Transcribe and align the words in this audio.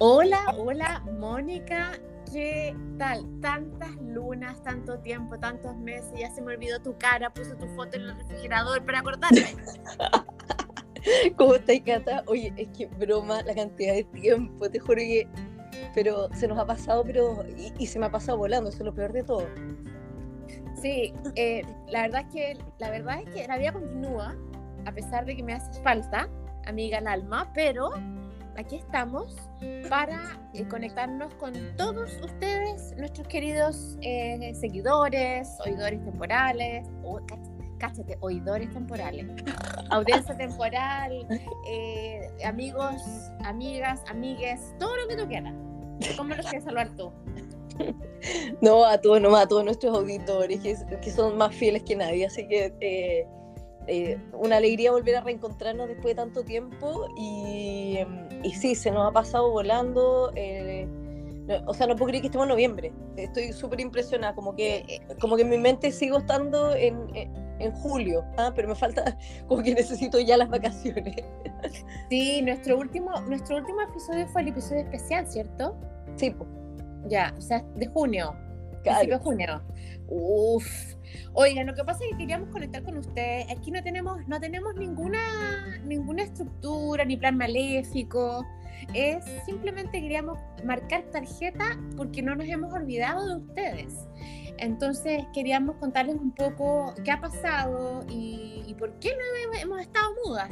Hola, 0.00 0.54
hola, 0.56 1.02
Mónica. 1.18 1.90
¿Qué 2.32 2.72
tal? 2.98 3.26
Tantas 3.40 3.90
lunas, 3.96 4.62
tanto 4.62 5.00
tiempo, 5.00 5.36
tantos 5.40 5.76
meses, 5.76 6.12
ya 6.16 6.30
se 6.30 6.40
me 6.40 6.54
olvidó 6.54 6.80
tu 6.80 6.96
cara, 6.98 7.34
puse 7.34 7.56
tu 7.56 7.66
foto 7.74 7.96
en 7.96 8.02
el 8.02 8.16
refrigerador 8.16 8.84
para 8.84 9.00
acordarme. 9.00 9.56
¿Cómo 11.36 11.56
estás, 11.56 11.80
Cata? 11.84 12.22
Oye, 12.26 12.52
es 12.56 12.68
que 12.68 12.86
broma 12.86 13.42
la 13.42 13.56
cantidad 13.56 13.94
de 13.94 14.04
tiempo, 14.04 14.70
te 14.70 14.78
juro 14.78 14.98
que. 14.98 15.26
Pero 15.96 16.32
se 16.32 16.46
nos 16.46 16.58
ha 16.60 16.66
pasado, 16.66 17.02
pero. 17.02 17.44
Y, 17.78 17.86
se 17.88 17.98
me 17.98 18.06
ha 18.06 18.10
pasado 18.12 18.38
volando, 18.38 18.70
eso 18.70 18.78
es 18.78 18.84
lo 18.84 18.94
peor 18.94 19.12
de 19.12 19.24
todo. 19.24 19.48
Sí, 20.80 21.12
eh, 21.34 21.62
la 21.88 22.02
verdad 22.02 22.24
es 22.28 22.32
que 22.32 22.58
la 22.78 22.90
verdad 22.90 23.22
es 23.22 23.34
que 23.34 23.48
la 23.48 23.58
vida 23.58 23.72
continúa, 23.72 24.36
a 24.86 24.92
pesar 24.92 25.24
de 25.24 25.34
que 25.34 25.42
me 25.42 25.54
haces 25.54 25.82
falta, 25.82 26.28
amiga 26.66 26.98
el 26.98 27.08
alma, 27.08 27.50
pero 27.52 27.90
aquí 28.58 28.74
estamos 28.74 29.36
para 29.88 30.36
eh, 30.52 30.66
conectarnos 30.66 31.32
con 31.34 31.54
todos 31.76 32.10
ustedes, 32.22 32.92
nuestros 32.96 33.28
queridos 33.28 33.96
eh, 34.02 34.52
seguidores, 34.54 35.48
oidores 35.64 36.04
temporales, 36.04 36.86
o, 37.04 37.20
cáchate, 37.78 38.18
oidores 38.20 38.68
temporales, 38.72 39.26
audiencia 39.90 40.36
temporal, 40.36 41.26
eh, 41.68 42.28
amigos, 42.44 43.00
amigas, 43.44 44.02
amigues, 44.08 44.74
todo 44.80 44.96
lo 44.96 45.08
que 45.08 45.16
tú 45.16 45.28
quieras. 45.28 45.54
¿Cómo 46.16 46.34
los 46.34 46.44
quieres 46.46 46.64
saludar 46.64 46.90
tú? 46.96 47.12
No, 48.60 48.84
a 48.84 49.00
todos, 49.00 49.20
no, 49.20 49.36
a 49.36 49.46
todos 49.46 49.64
nuestros 49.64 49.96
auditores 49.96 50.58
que, 50.60 50.74
que 51.00 51.10
son 51.12 51.38
más 51.38 51.54
fieles 51.54 51.84
que 51.84 51.94
nadie, 51.94 52.26
así 52.26 52.48
que 52.48 53.28
eh, 53.88 54.18
una 54.32 54.58
alegría 54.58 54.92
volver 54.92 55.16
a 55.16 55.20
reencontrarnos 55.22 55.88
después 55.88 56.14
de 56.14 56.22
tanto 56.22 56.44
tiempo 56.44 57.08
y, 57.16 57.98
y 58.42 58.50
sí, 58.52 58.74
se 58.74 58.90
nos 58.90 59.08
ha 59.08 59.12
pasado 59.12 59.50
volando. 59.50 60.30
Eh, 60.36 60.86
o 61.66 61.72
sea, 61.72 61.86
no 61.86 61.96
puedo 61.96 62.08
creer 62.08 62.20
que 62.20 62.26
estemos 62.28 62.44
en 62.44 62.50
noviembre. 62.50 62.92
Estoy 63.16 63.52
súper 63.52 63.80
impresionada, 63.80 64.34
como 64.34 64.54
que, 64.54 65.00
como 65.20 65.36
que 65.36 65.42
en 65.42 65.48
mi 65.48 65.58
mente 65.58 65.90
sigo 65.90 66.18
estando 66.18 66.74
en, 66.74 67.08
en 67.58 67.72
julio, 67.72 68.24
¿ah? 68.36 68.52
pero 68.54 68.68
me 68.68 68.74
falta, 68.74 69.16
como 69.48 69.62
que 69.62 69.74
necesito 69.74 70.18
ya 70.20 70.36
las 70.36 70.48
vacaciones. 70.48 71.16
Sí, 72.08 72.40
nuestro 72.42 72.78
último, 72.78 73.10
nuestro 73.22 73.56
último 73.56 73.82
episodio 73.82 74.26
fue 74.28 74.42
el 74.42 74.48
episodio 74.48 74.82
especial, 74.82 75.26
¿cierto? 75.26 75.76
Sí, 76.16 76.30
pues. 76.30 76.48
Ya, 77.08 77.34
o 77.36 77.40
sea, 77.40 77.64
de 77.74 77.86
junio. 77.88 78.34
Claro. 78.82 79.08
de 79.08 79.18
junio. 79.18 79.62
Uf, 80.08 80.66
Oigan, 81.34 81.66
lo 81.66 81.74
que 81.74 81.84
pasa 81.84 82.04
es 82.04 82.10
que 82.10 82.18
queríamos 82.18 82.48
conectar 82.50 82.82
con 82.82 82.96
ustedes. 82.96 83.46
Aquí 83.50 83.70
no 83.70 83.82
tenemos, 83.82 84.26
no 84.26 84.40
tenemos 84.40 84.74
ninguna, 84.74 85.78
ninguna 85.84 86.22
estructura 86.22 87.04
ni 87.04 87.16
plan 87.16 87.36
maléfico. 87.36 88.44
Es 88.94 89.24
simplemente 89.44 90.00
queríamos 90.00 90.38
marcar 90.64 91.02
tarjeta 91.10 91.78
porque 91.96 92.22
no 92.22 92.34
nos 92.34 92.48
hemos 92.48 92.72
olvidado 92.72 93.26
de 93.28 93.44
ustedes. 93.44 93.94
Entonces 94.58 95.24
queríamos 95.32 95.76
contarles 95.76 96.16
un 96.16 96.32
poco 96.32 96.94
qué 97.04 97.10
ha 97.12 97.20
pasado 97.20 98.04
y, 98.08 98.74
por 98.78 98.98
qué 99.00 99.10
no 99.10 99.58
hemos 99.60 99.80
estado 99.80 100.14
mudas. 100.24 100.50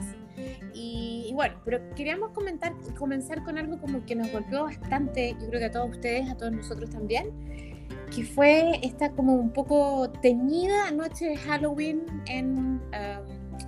Y, 0.74 1.26
y, 1.28 1.32
bueno, 1.32 1.60
pero 1.64 1.80
queríamos 1.94 2.30
comentar, 2.30 2.74
comenzar 2.98 3.42
con 3.44 3.56
algo 3.56 3.80
como 3.80 4.04
que 4.04 4.14
nos 4.14 4.30
golpeó 4.30 4.64
bastante, 4.64 5.34
yo 5.40 5.48
creo 5.48 5.60
que 5.60 5.66
a 5.66 5.70
todos 5.70 5.90
ustedes, 5.90 6.28
a 6.28 6.36
todos 6.36 6.52
nosotros 6.52 6.90
también, 6.90 7.75
que 8.14 8.24
fue 8.24 8.78
esta 8.82 9.10
como 9.12 9.34
un 9.34 9.50
poco 9.50 10.10
teñida 10.22 10.90
noche 10.90 11.30
de 11.30 11.36
Halloween 11.36 12.02
en, 12.26 12.80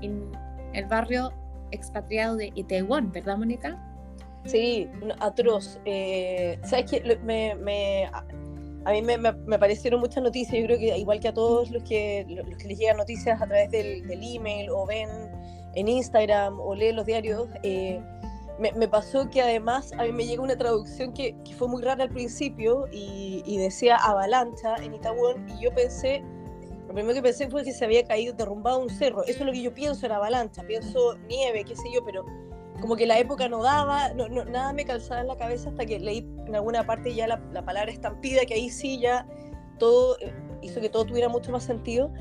um, 0.03 0.33
el 0.73 0.87
barrio 0.87 1.33
expatriado 1.71 2.37
de 2.37 2.53
Itaewon, 2.55 3.13
¿verdad, 3.13 3.37
Mónica? 3.37 3.85
Sí, 4.47 4.89
atroz. 5.21 5.79
Eh, 5.85 6.59
¿Sabes 6.65 6.91
qué? 6.91 7.19
Me, 7.25 7.55
me, 7.57 8.07
a 8.89 8.93
mí 8.93 9.03
me, 9.03 9.19
me, 9.19 9.57
aparecieron 9.57 10.01
muchas 10.01 10.23
noticias, 10.23 10.59
yo 10.59 10.67
creo 10.67 10.79
que 10.79 10.97
igual 10.97 11.21
que 11.21 11.29
a 11.29 11.35
todos 11.35 11.71
los 11.71 11.83
que, 11.83 12.25
los 12.29 12.57
que 12.57 12.69
les 12.69 12.79
llegan 12.79 12.97
noticias 12.97 13.41
a 13.41 13.47
través 13.47 13.71
del, 13.71 14.07
del 14.07 14.21
email 14.23 14.71
o 14.71 14.87
ven 14.87 15.09
en 15.75 15.89
Instagram 15.89 16.59
o 16.59 16.75
leen 16.75 16.97
los 16.97 17.05
diarios, 17.05 17.49
eh, 17.63 18.01
me, 18.59 18.89
pasó 18.89 19.29
que 19.31 19.41
además 19.41 19.93
a 19.99 20.03
mí 20.03 20.13
me 20.13 20.27
llegó 20.27 20.43
una 20.43 20.57
traducción 20.57 21.13
que, 21.13 21.37
fue 21.57 21.69
muy 21.69 21.83
rara 21.83 22.05
al 22.05 22.11
principio 22.11 22.87
y, 22.93 23.57
decía 23.59 23.97
avalancha 23.97 24.77
en 24.77 24.95
Itaún 24.95 25.49
y 25.49 25.63
yo 25.63 25.73
pensé, 25.75 26.23
lo 26.87 26.95
primero 26.95 27.15
que 27.15 27.23
pensé 27.23 27.49
fue 27.49 27.63
que 27.63 27.73
se 27.73 27.85
había 27.85 28.05
caído, 28.05 28.35
derrumbado 28.35 28.81
un 28.81 28.91
cerro. 28.91 29.23
Eso 29.25 29.41
es 29.41 29.47
lo 29.47 29.53
que 29.53 29.63
yo 29.63 29.75
pienso 29.75 30.07
en 30.07 30.13
avalancha, 30.13 30.63
pienso 30.63 31.17
nieve, 31.29 31.65
qué 31.65 31.77
sé 31.77 31.85
yo, 31.93 32.05
pero 32.05 32.25
como 32.81 32.97
que 32.97 33.07
la 33.07 33.19
época 33.19 33.49
no 33.49 33.63
daba, 33.63 34.13
nada 34.15 34.73
me 34.73 34.85
calzaba 34.85 35.21
en 35.21 35.29
la 35.29 35.37
cabeza 35.37 35.71
hasta 35.71 35.85
que 35.85 35.99
leí 35.99 36.27
en 36.47 36.55
alguna 36.55 36.87
parte 36.87 37.15
ya 37.15 37.27
la, 37.27 37.41
la 37.53 37.65
palabra 37.65 37.91
estampida, 37.91 38.45
que 38.47 38.55
ahí 38.55 38.71
sí 38.71 39.01
ya 39.01 39.27
todo 39.79 40.19
eh, 40.21 40.33
hizo 40.63 40.81
que 40.81 40.89
todo 40.89 41.05
tuviera 41.05 41.29
mucho 41.29 41.53
más 41.53 41.65
sentido. 41.65 42.13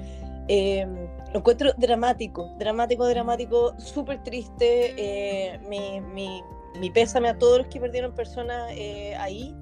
Eh, 0.47 0.85
lo 1.34 1.40
encuentro 1.40 1.74
dramático, 1.78 2.50
dramático, 2.58 3.08
dramático, 3.08 3.74
súper 3.80 4.24
triste. 4.24 4.94
Eh, 4.97 5.59
mi, 5.68 6.00
mi, 6.02 6.41
mi, 6.80 6.90
pésame 6.90 7.30
a 7.30 7.38
todos 7.38 7.59
los 7.59 7.68
que 7.68 7.80
perdieron 7.80 8.13
personas 8.13 8.72
eh, 8.74 9.16
ahí. 9.16 9.53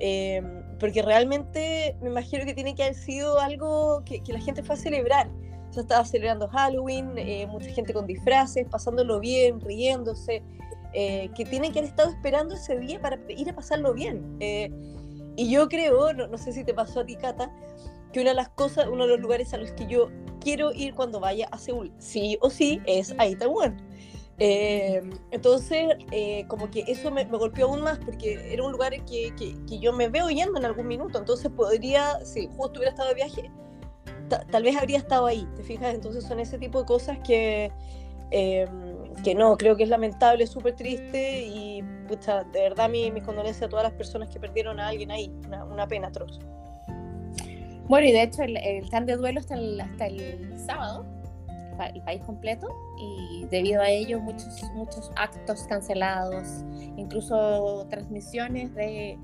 Eh, 0.00 0.42
porque 0.78 1.02
realmente 1.02 1.96
me 2.02 2.10
imagino 2.10 2.44
que 2.44 2.52
tiene 2.52 2.74
que 2.74 2.82
haber 2.82 2.94
sido 2.94 3.38
algo 3.38 4.02
que, 4.04 4.20
que 4.22 4.32
la 4.32 4.40
gente 4.40 4.62
fue 4.62 4.74
a 4.74 4.78
celebrar. 4.78 5.30
Ya 5.72 5.80
estaba 5.80 6.04
celebrando 6.04 6.46
Halloween, 6.48 7.14
mucha 7.48 7.70
gente 7.70 7.92
con 7.92 8.06
disfraces, 8.06 8.64
pasándolo 8.68 9.18
bien, 9.18 9.60
riéndose, 9.60 10.40
que 10.92 11.46
tienen 11.50 11.72
que 11.72 11.80
haber 11.80 11.90
estado 11.90 12.10
esperando 12.10 12.54
ese 12.54 12.78
día 12.78 13.00
para 13.00 13.18
ir 13.28 13.50
a 13.50 13.56
pasarlo 13.56 13.92
bien. 13.92 14.36
y 15.36 15.50
yo 15.50 15.68
creo, 15.68 16.12
no, 16.12 16.28
no 16.28 16.38
sé 16.38 16.52
si 16.52 16.62
te 16.62 16.74
pasó 16.74 17.00
a 17.00 17.06
ti, 17.06 17.16
Cata, 17.16 17.50
que 18.14 18.20
una 18.20 18.30
de 18.30 18.36
las 18.36 18.48
cosas, 18.50 18.86
uno 18.86 19.04
de 19.04 19.10
los 19.10 19.20
lugares 19.20 19.52
a 19.54 19.58
los 19.58 19.72
que 19.72 19.86
yo 19.86 20.08
quiero 20.40 20.72
ir 20.72 20.94
cuando 20.94 21.18
vaya 21.18 21.48
a 21.50 21.58
Seúl, 21.58 21.92
sí 21.98 22.38
o 22.40 22.48
sí, 22.48 22.80
es 22.86 23.12
a 23.18 23.26
Itaewon. 23.26 23.76
Eh, 24.38 25.02
entonces, 25.32 25.96
eh, 26.12 26.44
como 26.46 26.70
que 26.70 26.84
eso 26.86 27.10
me, 27.10 27.24
golpeó 27.24 27.66
aún 27.66 27.82
más 27.82 27.98
porque 27.98 28.52
era 28.52 28.62
un 28.62 28.70
lugar 28.70 28.92
que, 29.04 29.34
que, 29.36 29.78
yo 29.80 29.92
me 29.92 30.08
veo 30.08 30.30
yendo 30.30 30.58
en 30.58 30.64
algún 30.64 30.86
minuto, 30.86 31.18
entonces 31.18 31.50
podría, 31.50 32.24
si 32.24 32.46
justo 32.56 32.78
hubiera 32.78 32.90
estado 32.90 33.08
de 33.08 33.14
viaje, 33.16 33.50
tal 34.28 34.62
vez 34.62 34.76
habría 34.76 34.98
estado 34.98 35.26
ahí, 35.26 35.48
¿te 35.56 35.64
fijas? 35.64 35.92
Entonces 35.92 36.24
son 36.24 36.38
ese 36.38 36.56
tipo 36.58 36.80
de 36.80 36.86
cosas 36.86 37.18
que, 37.26 37.72
eh, 38.30 38.66
que 39.24 39.34
no, 39.34 39.56
creo 39.56 39.76
que 39.76 39.82
es 39.82 39.88
lamentable, 39.88 40.46
súper 40.46 40.76
triste 40.76 41.42
y 41.42 41.82
pucha, 42.06 42.44
de 42.44 42.60
verdad 42.60 42.88
mi, 42.88 43.10
mis 43.10 43.24
condolencias 43.24 43.64
a 43.64 43.68
todas 43.68 43.84
las 43.84 43.92
personas 43.94 44.28
que 44.28 44.38
perdieron 44.38 44.78
a 44.78 44.88
alguien 44.88 45.10
ahí, 45.10 45.32
una, 45.46 45.64
una 45.64 45.88
pena 45.88 46.08
atroz. 46.08 46.38
Bueno, 47.88 48.06
y 48.06 48.12
de 48.12 48.22
hecho 48.22 48.42
el, 48.42 48.56
el 48.56 48.84
stand 48.84 49.06
de 49.06 49.16
duelo 49.16 49.40
hasta 49.40 49.54
el, 49.54 49.80
hasta 49.80 50.06
el 50.06 50.58
sábado, 50.58 51.04
el 51.92 52.02
país 52.02 52.22
completo, 52.22 52.68
y 52.98 53.46
debido 53.50 53.82
a 53.82 53.88
ello 53.88 54.20
muchos, 54.20 54.62
muchos 54.74 55.10
actos 55.16 55.64
cancelados, 55.68 56.64
incluso 56.96 57.86
transmisiones 57.90 58.74
de, 58.74 59.18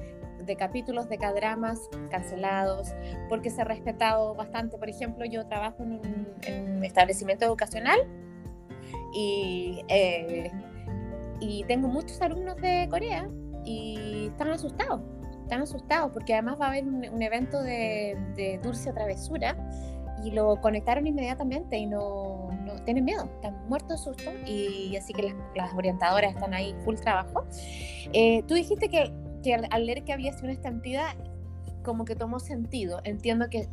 de 0.44 0.56
capítulos 0.56 1.09
de 1.09 1.19
cadramas 1.19 1.88
cancelados, 2.10 2.93
porque 3.28 3.50
se 3.50 3.62
ha 3.62 3.65
respetado 3.65 4.34
bastante. 4.34 4.76
Por 4.78 4.88
ejemplo, 4.88 5.25
yo 5.25 5.47
trabajo 5.47 5.82
en 5.82 5.93
un, 5.93 6.84
establecimiento 6.84 7.44
educacional 7.44 8.00
y, 9.15 9.82
eh, 9.88 10.50
y 11.41 11.65
tengo 11.65 11.88
muchos 11.88 12.20
alumnos 12.22 12.56
de 12.56 12.88
Corea 12.91 13.28
y 13.65 14.28
están 14.28 14.49
asustados 14.49 15.03
están 15.50 15.62
asustados 15.62 16.12
porque 16.12 16.33
además 16.33 16.61
va 16.61 16.66
a 16.66 16.69
haber 16.69 16.84
un, 16.84 17.22
evento 17.22 17.61
de, 17.61 18.61
dulce 18.62 18.93
travesura 18.93 19.56
y 20.25 20.31
lo 20.31 20.61
conectaron 20.61 21.09
inmediatamente 21.09 21.77
y 21.77 21.87
no, 21.87 22.50
no 22.65 22.75
tienen 22.84 23.05
miedo, 23.05 23.25
están 23.25 23.67
muertos 23.69 23.88
de 23.88 23.99
susto 23.99 24.31
y 24.47 24.94
así 24.94 25.12
que 25.12 25.35
las, 25.56 25.75
orientadoras 25.75 26.35
están 26.35 26.55
ahí 26.55 26.73
full 26.85 26.94
trabajo. 26.97 27.47
Eh, 28.12 28.44
tú 28.47 28.55
dijiste 28.55 28.88
que, 28.88 29.12
que 29.43 29.55
al, 29.55 29.87
leer 29.87 30.05
que 30.05 30.12
había 30.12 30.32
sido 30.32 30.44
una 30.44 30.52
estampida 30.52 31.17
como 31.82 32.05
que 32.05 32.14
tomó 32.14 32.38
sentido. 32.38 33.00
Entiendo 33.02 33.49
que 33.50 33.67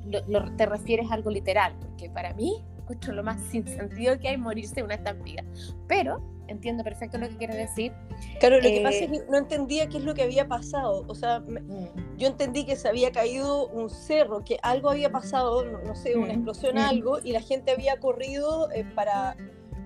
te 0.58 0.66
refieres 0.66 1.12
a 1.12 1.14
algo 1.14 1.30
literal, 1.30 1.76
porque 1.80 2.10
para 2.10 2.34
mí, 2.34 2.64
escucho 2.88 3.12
lo 3.12 3.24
más 3.24 3.42
sin 3.42 3.68
sentido 3.68 4.18
que 4.18 4.30
hay 4.30 4.38
morirse 4.38 4.82
una 4.82 4.96
estampida. 4.96 5.44
Pero 5.88 6.22
entiendo 6.48 6.84
perfecto 6.84 7.18
lo 7.18 7.28
que 7.28 7.36
quieres 7.36 7.58
decir. 7.58 7.92
Claro, 8.40 8.58
lo 8.58 8.62
que 8.62 8.82
pasa 8.82 8.98
es 8.98 9.02
eh, 9.04 9.12
que 9.12 9.32
no 9.32 9.38
entendía 9.38 9.88
qué 9.88 9.98
es 9.98 10.04
lo 10.04 10.14
que 10.14 10.24
había 10.24 10.48
pasado. 10.48 11.04
O 11.08 11.16
sea, 11.16 11.42
mm. 11.42 12.18
yo 12.18 12.28
entendí 12.28 12.66
que 12.66 12.76
se 12.76 12.88
había 12.88 13.12
caído 13.12 13.68
un 13.68 13.90
cerro, 13.90 14.44
que 14.44 14.58
algo 14.64 14.90
había 14.90 15.12
pasado, 15.12 15.66
no, 15.66 15.96
sé, 15.96 16.16
una 16.16 16.28
mm, 16.28 16.38
explosión, 16.38 16.76
mm. 16.76 16.80
algo, 16.80 17.20
y 17.24 17.34
la 17.34 17.42
gente 17.42 17.72
había 17.72 18.00
corrido 18.00 18.72
eh, 18.72 18.86
para, 18.96 19.36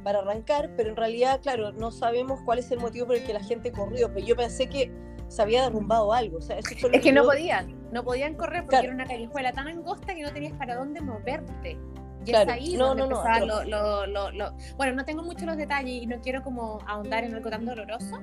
para 0.03 0.19
arrancar, 0.19 0.71
pero 0.77 0.89
en 0.89 0.95
realidad, 0.95 1.41
claro, 1.41 1.71
no 1.71 1.91
sabemos 1.91 2.39
cuál 2.45 2.59
es 2.59 2.71
el 2.71 2.79
motivo 2.79 3.07
por 3.07 3.15
el 3.15 3.23
que 3.23 3.33
la 3.33 3.43
gente 3.43 3.71
corrió. 3.71 4.13
Pero 4.13 4.25
yo 4.25 4.35
pensé 4.35 4.67
que 4.67 4.91
se 5.27 5.41
había 5.41 5.63
derrumbado 5.63 6.13
algo. 6.13 6.37
O 6.37 6.41
sea, 6.41 6.59
eso 6.59 6.89
es 6.91 7.01
que, 7.01 7.11
no 7.11 7.23
podían, 7.23 7.89
no 7.91 8.03
podían 8.03 8.35
correr 8.35 8.65
porque 8.65 8.85
era 8.85 8.93
una 8.93 9.05
callejuela 9.05 9.51
tan 9.53 9.67
angosta 9.67 10.13
que 10.13 10.21
no 10.21 10.31
tenías 10.31 10.53
para 10.57 10.75
dónde 10.75 11.01
moverte. 11.01 11.79
Y 12.25 12.31
es 12.31 12.47
ahí 12.47 12.77
no, 12.77 12.89
donde 12.89 13.07
no, 13.07 13.23
no, 13.23 13.65
lo, 13.65 14.05
lo, 14.07 14.31
lo, 14.31 14.53
Bueno, 14.77 14.95
no 14.95 15.05
tengo 15.05 15.23
muchos 15.23 15.43
los 15.43 15.57
detalles 15.57 16.03
y 16.03 16.05
no 16.05 16.19
quiero 16.21 16.43
como 16.43 16.79
ahondar 16.87 17.23
en 17.23 17.33
algo 17.33 17.49
tan 17.49 17.65
doloroso, 17.65 18.19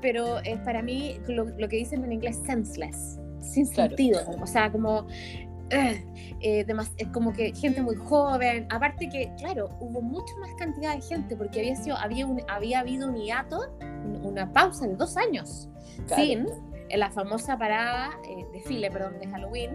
pero 0.00 0.38
es 0.40 0.58
para 0.60 0.82
mí 0.82 1.18
lo, 1.26 1.46
que 1.46 1.76
dicen 1.76 2.04
en 2.04 2.12
inglés 2.12 2.40
senseless, 2.46 3.18
sin 3.40 3.66
sentido. 3.66 4.20
O 4.40 4.46
sea, 4.46 4.70
como 4.70 5.06
eh, 5.70 6.04
eh, 6.40 6.66
es 6.96 7.08
como 7.08 7.32
que 7.32 7.52
gente 7.54 7.80
muy 7.80 7.94
joven, 7.94 8.66
aparte 8.70 9.08
que, 9.08 9.32
claro, 9.38 9.68
hubo 9.80 10.00
mucha 10.00 10.34
más 10.40 10.50
cantidad 10.58 10.94
de 10.96 11.02
gente 11.02 11.36
porque 11.36 11.60
había, 11.60 11.76
sido, 11.76 11.96
había, 11.96 12.26
un, 12.26 12.42
había 12.48 12.80
habido 12.80 13.08
un 13.08 13.16
hiato, 13.16 13.60
una 14.22 14.52
pausa 14.52 14.86
de 14.86 14.96
dos 14.96 15.16
años, 15.16 15.68
sin 16.06 16.46
la 16.96 17.10
famosa 17.10 17.56
parada, 17.56 18.10
eh, 18.28 18.44
desfile, 18.52 18.90
perdón, 18.90 19.18
de 19.20 19.28
Halloween, 19.28 19.70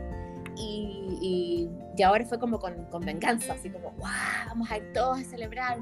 y, 0.57 1.69
y, 1.98 2.04
ahora 2.04 2.25
fue 2.25 2.40
como 2.40 2.60
con, 2.60 2.86
con, 2.86 3.04
venganza, 3.06 3.54
así 3.54 3.69
como, 3.69 3.92
wow, 3.92 4.10
vamos 4.48 4.72
a 4.72 4.78
ir 4.78 4.94
todos 4.94 5.19
a 5.19 5.24
celebrar. 5.24 5.78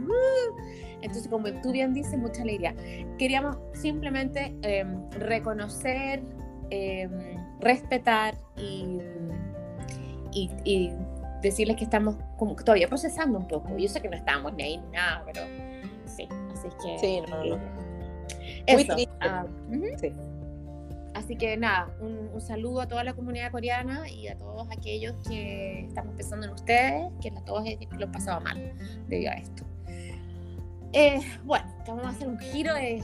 Entonces, 1.02 1.28
como 1.28 1.52
tú 1.62 1.72
bien 1.72 1.94
dices, 1.94 2.18
mucha 2.18 2.42
alegría. 2.42 2.76
Queríamos 3.18 3.58
simplemente 3.74 4.56
em, 4.62 5.10
reconocer, 5.12 6.24
em, 6.70 7.12
respetar 7.60 8.36
y, 8.58 9.00
y, 10.64 10.92
decirles 11.42 11.76
que 11.76 11.84
estamos 11.84 12.16
como 12.38 12.56
todavía 12.56 12.88
procesando 12.88 13.38
un 13.38 13.48
poco. 13.48 13.78
Yo 13.78 13.90
sé 13.90 14.02
que 14.02 14.08
no 14.08 14.16
estamos 14.16 14.54
ni 14.54 14.64
ahí 14.64 14.78
ni 14.78 14.88
nada, 14.92 15.24
pero 15.26 15.42
sí, 16.06 16.28
así 16.54 16.70
que... 16.82 17.00
Sí, 17.00 17.22
no, 17.30 17.44
no. 17.44 17.60
Eso, 18.66 18.96
ah, 19.20 19.46
sí. 20.00 20.14
Así 21.24 21.38
que 21.38 21.56
nada, 21.56 21.88
un, 22.02 22.42
saludo 22.42 22.82
a 22.82 22.88
toda 22.88 23.06
la 23.06 23.14
comunidad 23.14 23.50
coreana 23.50 24.10
y 24.10 24.28
a 24.28 24.38
todos 24.38 24.68
aquellos 24.70 25.16
que 25.26 25.86
estamos 25.88 26.16
pensando 26.16 26.48
en 26.48 26.52
ustedes, 26.52 27.10
que 27.22 27.30
a 27.30 27.46
todos 27.46 27.64
lo 27.98 28.06
han 28.06 28.12
pasado 28.12 28.42
mal 28.42 28.74
debido 29.08 29.32
a 29.32 29.36
esto. 29.36 29.64
Eh, 30.92 31.22
bueno, 31.46 31.66
vamos 31.88 32.04
a 32.04 32.10
hacer 32.10 32.28
un 32.28 32.38
giro 32.38 32.74
de... 32.74 33.02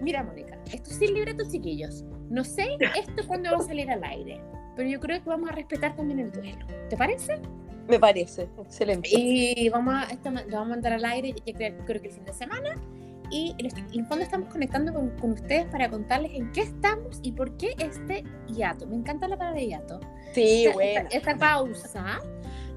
Mira, 0.00 0.22
Mónica, 0.22 0.58
esto 0.72 0.88
sin 0.88 1.12
libretos 1.12 1.52
chiquillos. 1.52 2.02
No 2.30 2.44
sé 2.44 2.78
esto 2.96 3.26
cuándo 3.26 3.50
va 3.50 3.58
a 3.58 3.62
salir 3.62 3.90
al 3.90 4.02
aire, 4.02 4.40
pero 4.74 4.88
yo 4.88 4.98
creo 4.98 5.22
que 5.22 5.28
vamos 5.28 5.50
a 5.50 5.52
respetar 5.52 5.94
también 5.94 6.20
el 6.20 6.32
duelo. 6.32 6.66
¿Te 6.88 6.96
parece? 6.96 7.38
Me 7.86 8.00
parece, 8.00 8.48
excelente. 8.58 9.10
Y 9.12 9.68
vamos 9.68 9.94
a, 9.94 10.04
esto 10.04 10.30
lo 10.30 10.40
vamos 10.40 10.54
a 10.54 10.64
mandar 10.64 10.94
al 10.94 11.04
aire, 11.04 11.34
yo 11.44 11.52
creo, 11.52 11.76
creo 11.84 12.00
que 12.00 12.08
el 12.08 12.14
fin 12.14 12.24
de 12.24 12.32
semana 12.32 12.74
y 13.34 13.52
en 13.58 13.66
el 13.66 14.06
fondo 14.06 14.22
estamos 14.22 14.48
conectando 14.48 14.94
con, 14.94 15.10
con, 15.18 15.32
ustedes 15.32 15.66
para 15.66 15.90
contarles 15.90 16.30
en 16.34 16.52
qué 16.52 16.60
estamos 16.60 17.18
y 17.20 17.32
por 17.32 17.56
qué 17.56 17.74
este 17.78 18.22
hiato. 18.46 18.86
Me 18.86 18.94
encanta 18.94 19.26
la 19.26 19.36
palabra 19.36 19.60
hiato. 19.60 19.98
Sí, 20.32 20.68
bueno. 20.72 21.08
Esta, 21.10 21.36
pausa 21.36 22.20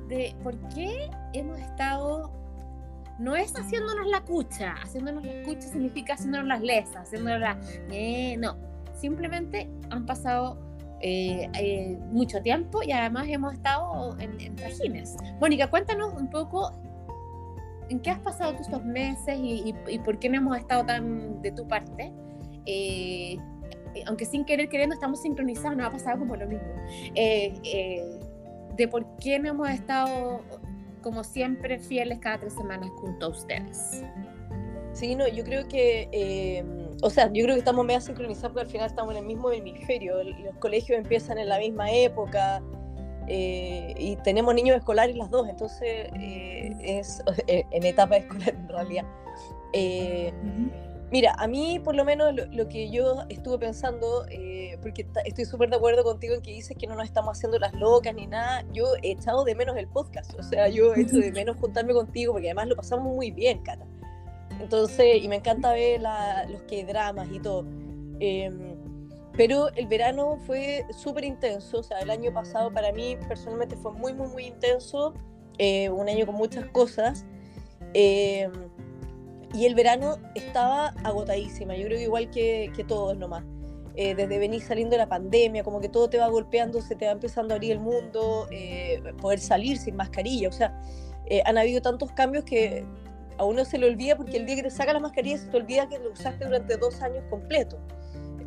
de 0.07 0.35
por 0.41 0.57
qué 0.69 1.11
hemos 1.33 1.59
estado 1.59 2.31
no 3.19 3.35
es 3.35 3.53
haciéndonos 3.55 4.07
la 4.07 4.21
cucha, 4.21 4.73
haciéndonos 4.81 5.23
la 5.23 5.43
cucha 5.43 5.61
significa 5.61 6.15
haciéndonos 6.15 6.47
las 6.47 6.61
lesas, 6.61 6.95
haciéndonos 6.95 7.39
la... 7.39 7.59
Eh, 7.91 8.35
no, 8.37 8.57
simplemente 8.95 9.69
han 9.91 10.07
pasado 10.07 10.57
eh, 11.01 11.51
eh, 11.53 11.99
mucho 12.09 12.41
tiempo 12.41 12.81
y 12.81 12.93
además 12.93 13.27
hemos 13.29 13.53
estado 13.53 14.17
en, 14.19 14.41
en 14.41 14.55
trajines. 14.55 15.15
Mónica, 15.39 15.69
cuéntanos 15.69 16.15
un 16.15 16.31
poco 16.31 16.71
¿en 17.89 17.99
qué 17.99 18.09
has 18.09 18.19
pasado 18.19 18.53
tú 18.55 18.61
estos 18.61 18.83
meses 18.85 19.37
y, 19.39 19.73
por 20.03 20.19
qué 20.19 20.29
no 20.29 20.37
hemos 20.37 20.57
estado 20.57 20.85
tan 20.85 21.41
de 21.41 21.51
tu 21.51 21.67
parte? 21.67 22.11
Eh, 22.65 23.37
aunque 24.05 24.25
sin 24.25 24.45
querer 24.45 24.69
queriendo 24.69 24.93
estamos 24.93 25.21
sincronizados, 25.21 25.77
nos 25.77 25.87
ha 25.87 25.91
pasado 25.91 26.19
como 26.19 26.35
lo 26.35 26.47
mismo. 26.47 26.67
Eh, 27.15 27.53
eh, 27.63 28.19
de 28.75 28.87
por 28.87 29.05
qué 29.17 29.39
no 29.39 29.49
hemos 29.49 29.69
estado 29.69 30.41
como 31.01 31.23
siempre 31.23 31.79
fieles 31.79 32.19
cada 32.19 32.39
tres 32.39 32.53
semanas 32.53 32.89
junto 32.97 33.27
a 33.27 33.29
ustedes. 33.29 34.03
Sí, 34.93 35.15
no, 35.15 35.27
yo 35.27 35.43
creo 35.43 35.67
que, 35.67 36.63
o 37.01 37.09
sea, 37.09 37.27
yo 37.27 37.43
creo 37.43 37.55
que 37.55 37.59
estamos 37.59 37.85
medio 37.85 38.01
sincronizados 38.01 38.51
porque 38.51 38.65
al 38.65 38.71
final 38.71 38.87
estamos 38.87 39.11
en 39.11 39.21
el 39.21 39.25
mismo 39.25 39.51
hemisferio, 39.51 40.23
los 40.23 40.55
colegios 40.57 40.97
empiezan 40.97 41.37
en 41.37 41.49
la 41.49 41.59
misma 41.59 41.91
época, 41.91 42.61
eh, 43.27 43.93
y 43.97 44.15
tenemos 44.17 44.55
niños 44.55 44.77
escolares 44.77 45.15
las 45.15 45.29
dos, 45.29 45.49
entonces 45.49 46.09
eh, 46.19 46.75
es 46.81 47.21
eh, 47.47 47.65
en 47.71 47.85
etapa 47.85 48.17
escolar 48.17 48.49
en 48.49 48.69
realidad. 48.69 49.05
Mira, 51.09 51.33
a 51.37 51.47
mí 51.47 51.79
por 51.79 51.95
lo 51.95 52.03
menos 52.03 52.33
lo, 52.51 52.67
que 52.67 52.89
yo 52.89 53.23
estuve 53.29 53.59
pensando, 53.59 54.25
porque 54.81 55.07
estoy 55.25 55.45
súper 55.45 55.69
de 55.69 55.77
acuerdo 55.77 56.03
contigo 56.03 56.35
en 56.35 56.41
que 56.41 56.51
dices 56.51 56.75
que 56.77 56.85
no 56.85 56.95
nos 56.95 57.05
estamos 57.05 57.37
haciendo 57.37 57.57
las 57.59 57.73
locas 57.73 58.13
ni 58.13 58.27
nada, 58.27 58.65
yo 58.73 58.87
he 59.01 59.11
echado 59.11 59.45
de 59.45 59.55
menos 59.55 59.77
el 59.77 59.87
podcast, 59.87 60.37
o 60.37 60.43
sea, 60.43 60.67
yo 60.67 60.93
he 60.95 61.01
hecho 61.01 61.17
de 61.17 61.31
menos 61.33 61.55
juntarme 61.57 61.93
contigo 61.93 62.33
porque 62.33 62.47
además 62.47 62.67
lo 62.67 62.75
pasamos 62.75 63.05
muy 63.13 63.31
bien, 63.31 63.63
Cata. 63.63 63.85
Entonces, 64.59 65.23
y 65.23 65.27
me 65.27 65.37
encanta 65.37 65.71
ver 65.71 66.01
los 66.49 66.61
que 66.63 66.83
dramas 66.83 67.29
y 67.31 67.39
todo. 67.39 67.65
Em, 68.19 68.76
pero 69.37 69.69
el 69.75 69.85
verano 69.87 70.39
fue 70.47 70.83
súper 70.89 71.23
intenso, 71.23 71.79
o 71.79 71.83
sea, 71.83 71.99
el 71.99 72.09
año 72.09 72.33
pasado 72.33 72.73
para 72.73 72.91
mí 72.91 73.15
personalmente 73.27 73.77
fue 73.77 73.93
muy, 73.93 74.13
muy, 74.13 74.27
muy 74.29 74.45
intenso, 74.45 75.13
eh, 75.59 75.89
un 75.91 76.09
año 76.09 76.25
con 76.25 76.35
muchas 76.35 76.65
cosas. 76.71 77.23
Eh, 77.93 78.49
y 79.53 79.65
el 79.65 79.75
verano 79.75 80.17
estaba 80.33 80.87
agotadísima, 81.03 81.75
yo 81.75 81.85
creo 81.85 81.97
que 81.97 82.03
igual 82.03 82.29
que, 82.31 82.71
que 82.75 82.83
todos 82.83 83.15
nomás. 83.15 83.43
Eh, 83.95 84.13
desde 84.13 84.37
venir 84.37 84.61
saliendo 84.61 84.91
de 84.91 84.97
la 84.97 85.09
pandemia, 85.09 85.63
como 85.63 85.79
que 85.79 85.89
todo 85.89 86.09
te 86.09 86.17
va 86.17 86.27
golpeando, 86.27 86.81
se 86.81 86.95
te 86.95 87.05
va 87.05 87.11
empezando 87.11 87.53
a 87.53 87.55
abrir 87.55 87.71
el 87.71 87.79
mundo, 87.79 88.47
poder 89.21 89.39
salir 89.39 89.77
sin 89.77 89.95
mascarilla, 89.95 90.49
o 90.49 90.51
sea, 90.51 90.79
han 91.45 91.57
habido 91.57 91.81
tantos 91.81 92.11
cambios 92.11 92.43
que 92.43 92.85
a 93.37 93.45
uno 93.45 93.65
se 93.65 93.77
le 93.77 93.87
olvida 93.87 94.15
porque 94.15 94.37
el 94.37 94.45
día 94.45 94.55
que 94.57 94.63
te 94.63 94.69
saca 94.69 94.93
la 94.93 94.99
mascarilla 94.99 95.37
se 95.37 95.47
te 95.47 95.57
olvida 95.57 95.87
que 95.89 95.97
lo 95.97 96.11
usaste 96.11 96.45
durante 96.45 96.77
dos 96.77 97.01
años 97.01 97.23
completos. 97.29 97.79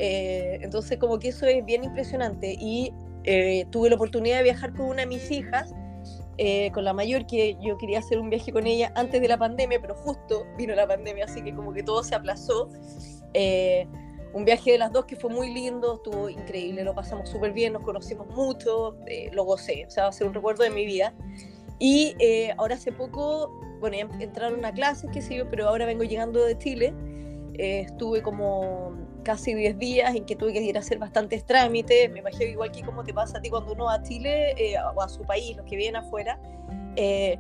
Eh, 0.03 0.59
entonces 0.63 0.99
como 0.99 1.19
que 1.19 1.29
eso 1.29 1.45
es 1.45 1.63
bien 1.63 1.85
impresionante 1.85 2.57
y 2.59 2.91
eh, 3.25 3.67
tuve 3.71 3.91
la 3.91 3.97
oportunidad 3.97 4.39
de 4.39 4.45
viajar 4.45 4.73
con 4.73 4.87
una 4.87 5.03
de 5.03 5.07
mis 5.07 5.31
hijas, 5.31 5.75
eh, 6.39 6.71
con 6.73 6.85
la 6.85 6.95
mayor, 6.95 7.27
que 7.27 7.59
yo 7.61 7.77
quería 7.77 7.99
hacer 7.99 8.19
un 8.19 8.31
viaje 8.31 8.51
con 8.51 8.67
ella 8.67 8.91
antes 8.95 9.21
de 9.21 9.29
la 9.29 9.37
pandemia, 9.37 9.79
pero 9.79 9.95
justo 9.95 10.47
vino 10.57 10.75
la 10.75 10.89
pandemia, 10.89 11.27
así 11.27 11.43
que 11.43 11.55
como 11.55 11.75
que 11.75 11.83
todo 11.83 12.03
se 12.03 12.15
aplazó. 12.15 12.71
un 14.33 14.45
viaje 14.45 14.73
de 14.73 14.79
las 14.79 14.91
dos 14.91 15.05
que 15.05 15.17
fue 15.17 15.29
muy 15.29 15.53
lindo, 15.53 15.97
estuvo 15.97 16.31
increíble, 16.31 16.83
lo 16.83 16.95
pasamos 16.95 17.29
súper 17.29 17.53
bien, 17.53 17.75
nos 17.75 17.83
conocimos 17.83 18.27
mucho, 18.29 18.97
lo 19.33 19.45
gocé, 19.45 19.85
o 19.87 19.91
sea, 19.91 20.05
va 20.05 20.09
a 20.09 20.13
ser 20.13 20.27
un 20.29 20.33
recuerdo 20.33 20.63
de 20.65 20.71
mi 20.71 20.87
vida. 20.87 21.13
Y 21.79 22.17
ahora 22.57 22.77
hace 22.77 22.91
poco, 22.91 23.51
bueno, 23.81 23.97
entraron 24.19 24.65
a 24.65 24.73
clases, 24.73 25.11
qué 25.13 25.21
sé 25.21 25.35
yo, 25.35 25.51
pero 25.51 25.69
ahora 25.69 25.85
vengo 25.85 26.05
llegando 26.05 26.43
de 26.43 26.57
Chile. 26.57 26.95
estuve 27.59 28.23
como 28.23 29.10
casi 29.23 29.55
10 29.55 29.79
días 29.79 30.15
en 30.15 30.25
que 30.25 30.37
tuve 30.37 30.53
que 30.53 30.63
ir 30.63 30.77
a 30.77 30.81
hacer 30.81 30.99
bastantes 30.99 31.45
trámites. 31.45 32.11
Me 32.11 32.21
imagino 32.21 32.45
igual 32.45 32.73
que 32.73 32.83
como 32.83 33.05
te 33.05 33.13
pasa 33.13 33.39
a 33.39 33.41
ti 33.41 33.51
cuando 33.51 33.73
uno 33.73 33.85
va 33.85 33.95
a 33.95 34.03
Chile 34.03 34.55
eh, 34.57 34.75
o 34.95 35.01
a 35.01 35.09
su 35.09 35.23
país, 35.23 35.57
los 35.57 35.67
que 35.67 35.77
vienen 35.77 36.03
afuera. 36.03 36.39
Eh, 36.97 37.39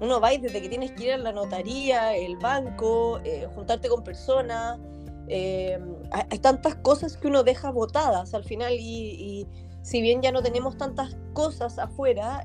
uno 0.00 0.20
va 0.20 0.32
y 0.32 0.38
desde 0.38 0.62
que 0.62 0.68
tienes 0.68 0.92
que 0.92 1.04
ir 1.04 1.12
a 1.12 1.18
la 1.18 1.32
notaría, 1.32 2.16
el 2.16 2.36
banco, 2.36 3.20
eh, 3.24 3.46
juntarte 3.54 3.88
con 3.88 4.02
personas. 4.02 4.78
hay 5.28 6.38
tantas 6.40 6.74
cosas 6.76 7.16
que 7.16 7.28
uno 7.28 7.42
deja 7.42 7.70
botadas 7.70 8.34
al 8.34 8.44
final 8.44 8.72
y, 8.72 8.76
y 8.80 9.46
si 9.82 10.02
bien 10.02 10.22
ya 10.22 10.32
no 10.32 10.42
tenemos 10.42 10.76
tantas 10.76 11.16
cosas 11.34 11.78
afuera, 11.78 12.44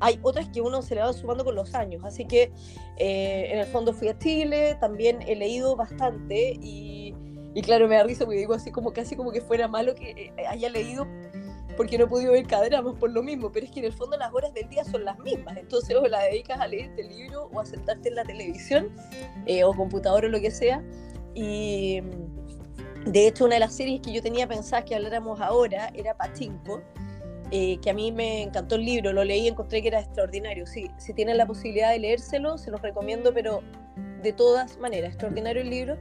hay 0.00 0.18
otras 0.22 0.48
que 0.48 0.60
uno 0.60 0.82
se 0.82 0.94
le 0.94 1.02
va 1.02 1.12
sumando 1.12 1.44
con 1.44 1.54
los 1.54 1.74
años. 1.74 2.02
Así 2.04 2.24
que 2.24 2.50
en 2.96 3.58
el 3.58 3.66
fondo 3.66 3.92
fui 3.92 4.08
a 4.08 4.18
Chile, 4.18 4.76
también 4.80 5.18
he 5.26 5.36
leído 5.36 5.76
bastante 5.76 6.58
y 6.60 7.14
y 7.54 7.62
claro, 7.62 7.88
me 7.88 7.96
da 7.96 8.04
risa 8.04 8.24
porque 8.24 8.38
digo 8.38 8.54
así 8.54 8.70
como 8.70 8.92
casi 8.92 9.16
como 9.16 9.32
que 9.32 9.40
fuera 9.40 9.68
malo 9.68 9.94
que 9.94 10.32
eh, 10.36 10.46
haya 10.46 10.68
leído 10.68 11.06
porque 11.78 11.96
no 11.96 12.04
he 12.04 12.08
podido 12.08 12.32
ver 12.32 12.44
cadramas 12.44 12.94
por 12.98 13.12
lo 13.12 13.22
mismo, 13.22 13.52
pero 13.52 13.64
es 13.64 13.70
que 13.70 13.78
en 13.78 13.86
el 13.86 13.92
fondo 13.92 14.16
las 14.16 14.34
horas 14.34 14.52
del 14.52 14.68
día 14.68 14.84
son 14.84 15.04
las 15.04 15.16
mismas, 15.20 15.56
entonces 15.56 15.94
o 15.94 16.04
la 16.08 16.24
dedicas 16.24 16.58
a 16.58 16.66
leer 16.66 16.86
este 16.86 17.04
libro 17.04 17.48
o 17.52 17.60
a 17.60 17.64
sentarte 17.64 18.08
en 18.08 18.16
la 18.16 18.24
televisión 18.24 18.90
eh, 19.46 19.62
o 19.62 19.72
computador 19.72 20.24
o 20.24 20.28
lo 20.28 20.40
que 20.40 20.50
sea. 20.50 20.82
Y 21.34 22.00
mm, 22.02 23.12
de 23.12 23.28
hecho 23.28 23.44
una 23.44 23.54
de 23.54 23.60
las 23.60 23.76
series 23.76 24.00
que 24.00 24.12
yo 24.12 24.20
tenía 24.20 24.48
pensada 24.48 24.84
que 24.84 24.96
habláramos 24.96 25.40
ahora 25.40 25.92
era 25.94 26.16
Pachinko, 26.16 26.82
eh, 27.52 27.78
que 27.80 27.90
a 27.90 27.94
mí 27.94 28.10
me 28.10 28.42
encantó 28.42 28.74
el 28.74 28.84
libro, 28.84 29.12
lo 29.12 29.22
leí 29.22 29.44
y 29.44 29.48
encontré 29.48 29.80
que 29.80 29.88
era 29.88 30.00
extraordinario. 30.00 30.66
Sí, 30.66 30.90
si 30.98 31.14
tienen 31.14 31.38
la 31.38 31.46
posibilidad 31.46 31.92
de 31.92 32.00
leérselo, 32.00 32.58
se 32.58 32.72
los 32.72 32.82
recomiendo, 32.82 33.32
pero 33.32 33.62
de 34.22 34.32
todas 34.32 34.78
maneras, 34.78 35.10
extraordinario 35.10 35.62
el 35.62 35.70
libro. 35.70 35.96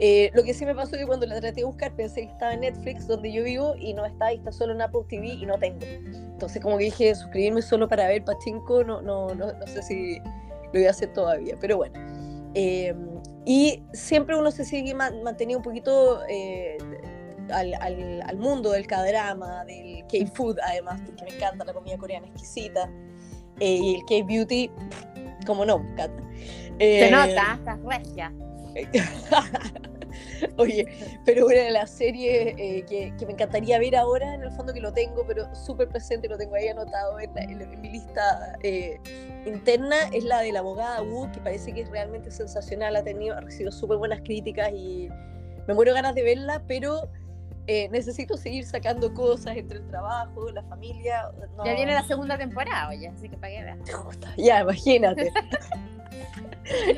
Eh, 0.00 0.30
lo 0.34 0.42
que 0.42 0.52
sí 0.54 0.66
me 0.66 0.74
pasó 0.74 0.96
es 0.96 1.02
que 1.02 1.06
cuando 1.06 1.26
la 1.26 1.40
traté 1.40 1.60
de 1.60 1.64
buscar 1.64 1.94
pensé 1.94 2.22
que 2.22 2.32
estaba 2.32 2.54
en 2.54 2.60
Netflix, 2.60 3.06
donde 3.06 3.32
yo 3.32 3.44
vivo, 3.44 3.74
y 3.78 3.94
no 3.94 4.04
está, 4.04 4.32
y 4.32 4.36
está 4.36 4.50
solo 4.50 4.72
en 4.72 4.82
Apple 4.82 5.02
TV 5.08 5.28
y 5.28 5.46
no 5.46 5.56
tengo. 5.58 5.78
Entonces 5.84 6.60
como 6.60 6.78
que 6.78 6.84
dije, 6.84 7.14
suscribirme 7.14 7.62
solo 7.62 7.88
para 7.88 8.08
ver 8.08 8.24
Pachinko, 8.24 8.82
no, 8.82 9.00
no, 9.02 9.34
no, 9.34 9.52
no 9.52 9.66
sé 9.66 9.82
si 9.82 10.18
lo 10.18 10.72
voy 10.72 10.86
a 10.86 10.90
hacer 10.90 11.12
todavía, 11.12 11.56
pero 11.60 11.76
bueno. 11.76 11.94
Em, 12.54 13.20
y 13.44 13.82
siempre 13.92 14.36
uno 14.36 14.50
se 14.50 14.64
sigue 14.64 14.94
manteniendo 14.94 15.58
un 15.58 15.64
poquito 15.64 16.22
eh, 16.28 16.78
al, 17.50 17.74
al, 17.74 18.22
al, 18.22 18.36
mundo 18.36 18.70
del 18.72 18.86
K-drama, 18.86 19.64
del 19.64 20.04
K-food 20.06 20.58
además, 20.62 21.00
porque 21.04 21.24
me 21.24 21.36
encanta 21.36 21.64
la 21.64 21.72
comida 21.72 21.96
coreana 21.98 22.26
exquisita. 22.26 22.90
Eh, 23.60 23.78
y 23.80 23.94
el 23.96 24.04
K-Beauty, 24.06 24.70
como 25.46 25.64
no, 25.64 25.84
Cata. 25.96 26.20
Se 26.78 27.10
nota, 27.10 27.54
estás 27.54 27.78
regia. 27.84 28.32
Oye, 30.56 30.86
pero 31.24 31.46
una 31.46 31.56
de 31.56 31.70
las 31.70 31.90
series 31.90 32.54
eh, 32.58 32.84
que, 32.88 33.26
me 33.26 33.32
encantaría 33.32 33.78
ver 33.78 33.96
ahora, 33.96 34.34
en 34.34 34.42
el 34.42 34.50
fondo 34.52 34.72
que 34.72 34.80
lo 34.80 34.92
tengo, 34.92 35.26
pero 35.26 35.52
súper 35.54 35.88
presente, 35.88 36.28
lo 36.28 36.38
tengo 36.38 36.54
ahí 36.54 36.68
anotado 36.68 37.18
en, 37.18 37.80
mi 37.80 37.90
lista 37.90 38.56
eh, 38.62 39.00
interna, 39.46 39.96
es 40.12 40.24
la 40.24 40.40
de 40.40 40.52
la 40.52 40.60
abogada 40.60 41.02
Wu, 41.02 41.30
que 41.32 41.40
parece 41.40 41.72
que 41.72 41.82
es 41.82 41.90
realmente 41.90 42.30
sensacional, 42.30 42.94
ha 42.96 43.02
tenido, 43.02 43.36
ha 43.36 43.40
recibido 43.40 43.72
súper 43.72 43.98
buenas 43.98 44.20
críticas 44.20 44.70
y 44.72 45.08
me 45.66 45.74
muero 45.74 45.94
ganas 45.94 46.14
de 46.14 46.22
verla, 46.22 46.62
pero 46.66 47.08
eh, 47.66 47.88
necesito 47.90 48.36
seguir 48.36 48.66
sacando 48.66 49.12
cosas 49.14 49.56
entre 49.56 49.78
el 49.78 49.88
trabajo, 49.88 50.50
la 50.50 50.62
familia. 50.64 51.30
Ya 51.64 51.74
viene 51.74 51.94
la 51.94 52.04
segunda 52.04 52.36
temporada, 52.36 52.90
oye, 52.90 53.08
así 53.08 53.28
que 53.28 53.36
para 53.36 53.52
qué. 53.52 53.76
Ya, 54.36 54.60
imagínate. 54.60 55.32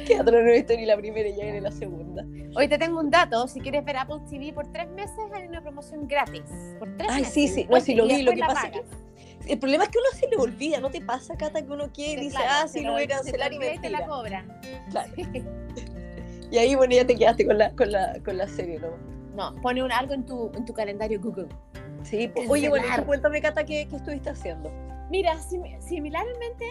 que 0.06 0.20
otra 0.20 0.42
no 0.42 0.48
he 0.48 0.52
visto 0.52 0.74
ni 0.76 0.86
la 0.86 0.96
primera 0.96 1.28
y 1.28 1.36
ya 1.36 1.44
viene 1.44 1.60
la 1.60 1.72
segunda. 1.72 2.24
Hoy 2.54 2.68
te 2.68 2.78
tengo 2.78 3.00
un 3.00 3.10
dato, 3.10 3.48
si 3.48 3.60
quieres 3.60 3.84
ver 3.84 3.96
Apple 3.96 4.20
TV 4.30 4.52
por 4.52 4.70
tres 4.72 4.88
meses 4.90 5.18
hay 5.32 5.46
una 5.46 5.60
promoción 5.60 6.06
gratis. 6.06 6.44
Por 6.78 6.96
tres 6.96 7.08
Ay, 7.10 7.24
sí, 7.24 7.48
sí, 7.48 7.66
no, 7.68 7.80
si 7.80 7.94
lo 7.94 8.06
vi, 8.06 8.22
lo 8.22 8.32
que 8.32 8.40
pasa 8.40 8.68
es 8.68 8.72
que 8.72 8.82
el 9.46 9.58
problema 9.58 9.84
es 9.84 9.90
que 9.90 9.98
uno 9.98 10.08
se 10.18 10.28
le 10.28 10.36
olvida, 10.36 10.80
¿no 10.80 10.90
te 10.90 11.00
pasa, 11.00 11.36
Cata, 11.36 11.62
que 11.64 11.70
uno 11.70 11.92
quiere 11.92 12.22
y 12.22 12.24
dice, 12.26 12.38
ah, 12.48 12.66
sí, 12.68 12.82
lo 12.82 12.92
voy 12.92 13.04
a 13.04 13.08
cancelar 13.08 13.52
y 13.52 13.58
me 13.58 13.78
te 13.78 13.90
la 13.90 14.06
cobran. 14.06 14.60
Claro. 14.90 15.12
y 16.50 16.58
ahí, 16.58 16.74
bueno, 16.74 16.94
ya 16.94 17.06
te 17.06 17.14
quedaste 17.14 17.46
con 17.46 17.58
la, 17.58 17.70
con 17.70 17.92
la, 17.92 18.18
con 18.24 18.36
la 18.36 18.48
serie, 18.48 18.80
¿no? 18.80 18.88
No, 19.36 19.60
pone 19.60 19.82
un, 19.82 19.92
algo 19.92 20.14
en 20.14 20.24
tu, 20.24 20.50
en 20.54 20.64
tu 20.64 20.72
calendario 20.72 21.20
Google. 21.20 21.48
Sí, 22.02 22.28
pues, 22.28 22.48
oye, 22.48 22.68
bueno, 22.68 22.86
cuéntame, 23.04 23.40
Cata, 23.40 23.64
¿qué, 23.64 23.86
¿qué 23.88 23.96
estuviste 23.96 24.30
haciendo? 24.30 24.70
Mira, 25.10 25.38
similarmente, 25.80 26.64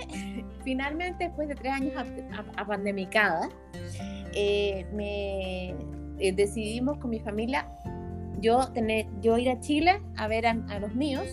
finalmente 0.63 1.25
después 1.25 1.47
de 1.47 1.55
tres 1.55 1.73
años 1.73 1.93
a, 2.55 2.65
pandemicada, 2.65 3.49
eh, 4.33 4.85
me 4.93 5.69
eh, 6.19 6.31
decidimos 6.33 6.97
con 6.97 7.09
mi 7.09 7.19
familia 7.19 7.67
yo, 8.41 8.71
tener, 8.73 9.07
yo 9.21 9.37
ir 9.37 9.49
a 9.49 9.59
Chile 9.59 10.01
a 10.17 10.27
ver 10.27 10.45
a, 10.45 10.53
los 10.79 10.93
míos 10.95 11.27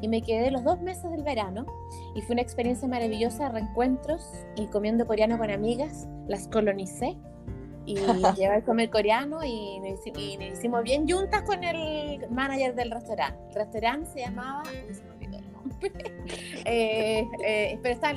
y 0.00 0.08
me 0.08 0.22
quedé 0.22 0.50
los 0.50 0.62
dos 0.64 0.80
meses 0.80 1.10
del 1.10 1.22
verano 1.22 1.66
y 2.14 2.20
fue 2.22 2.34
una 2.34 2.42
experiencia 2.42 2.86
maravillosa 2.86 3.44
de 3.44 3.60
reencuentros 3.60 4.30
y 4.56 4.66
comiendo 4.66 5.06
coreano 5.06 5.38
con 5.38 5.50
amigas, 5.50 6.06
las 6.28 6.48
colonicé 6.48 7.16
y 7.86 7.94
llevé 8.36 8.56
a 8.56 8.64
comer 8.64 8.90
coreano 8.90 9.42
y 9.44 9.80
nos, 9.80 10.06
hicimos 10.06 10.82
bien 10.82 11.08
juntas 11.08 11.42
con 11.42 11.64
el 11.64 12.28
manager 12.30 12.74
del 12.74 12.90
restaurante. 12.90 13.38
El 13.50 13.54
restaurante 13.54 14.10
se 14.12 14.20
llamaba... 14.20 14.62
Eh, 16.68 17.24
eh, 17.46 17.78
pero 17.80 17.94
está, 17.94 18.12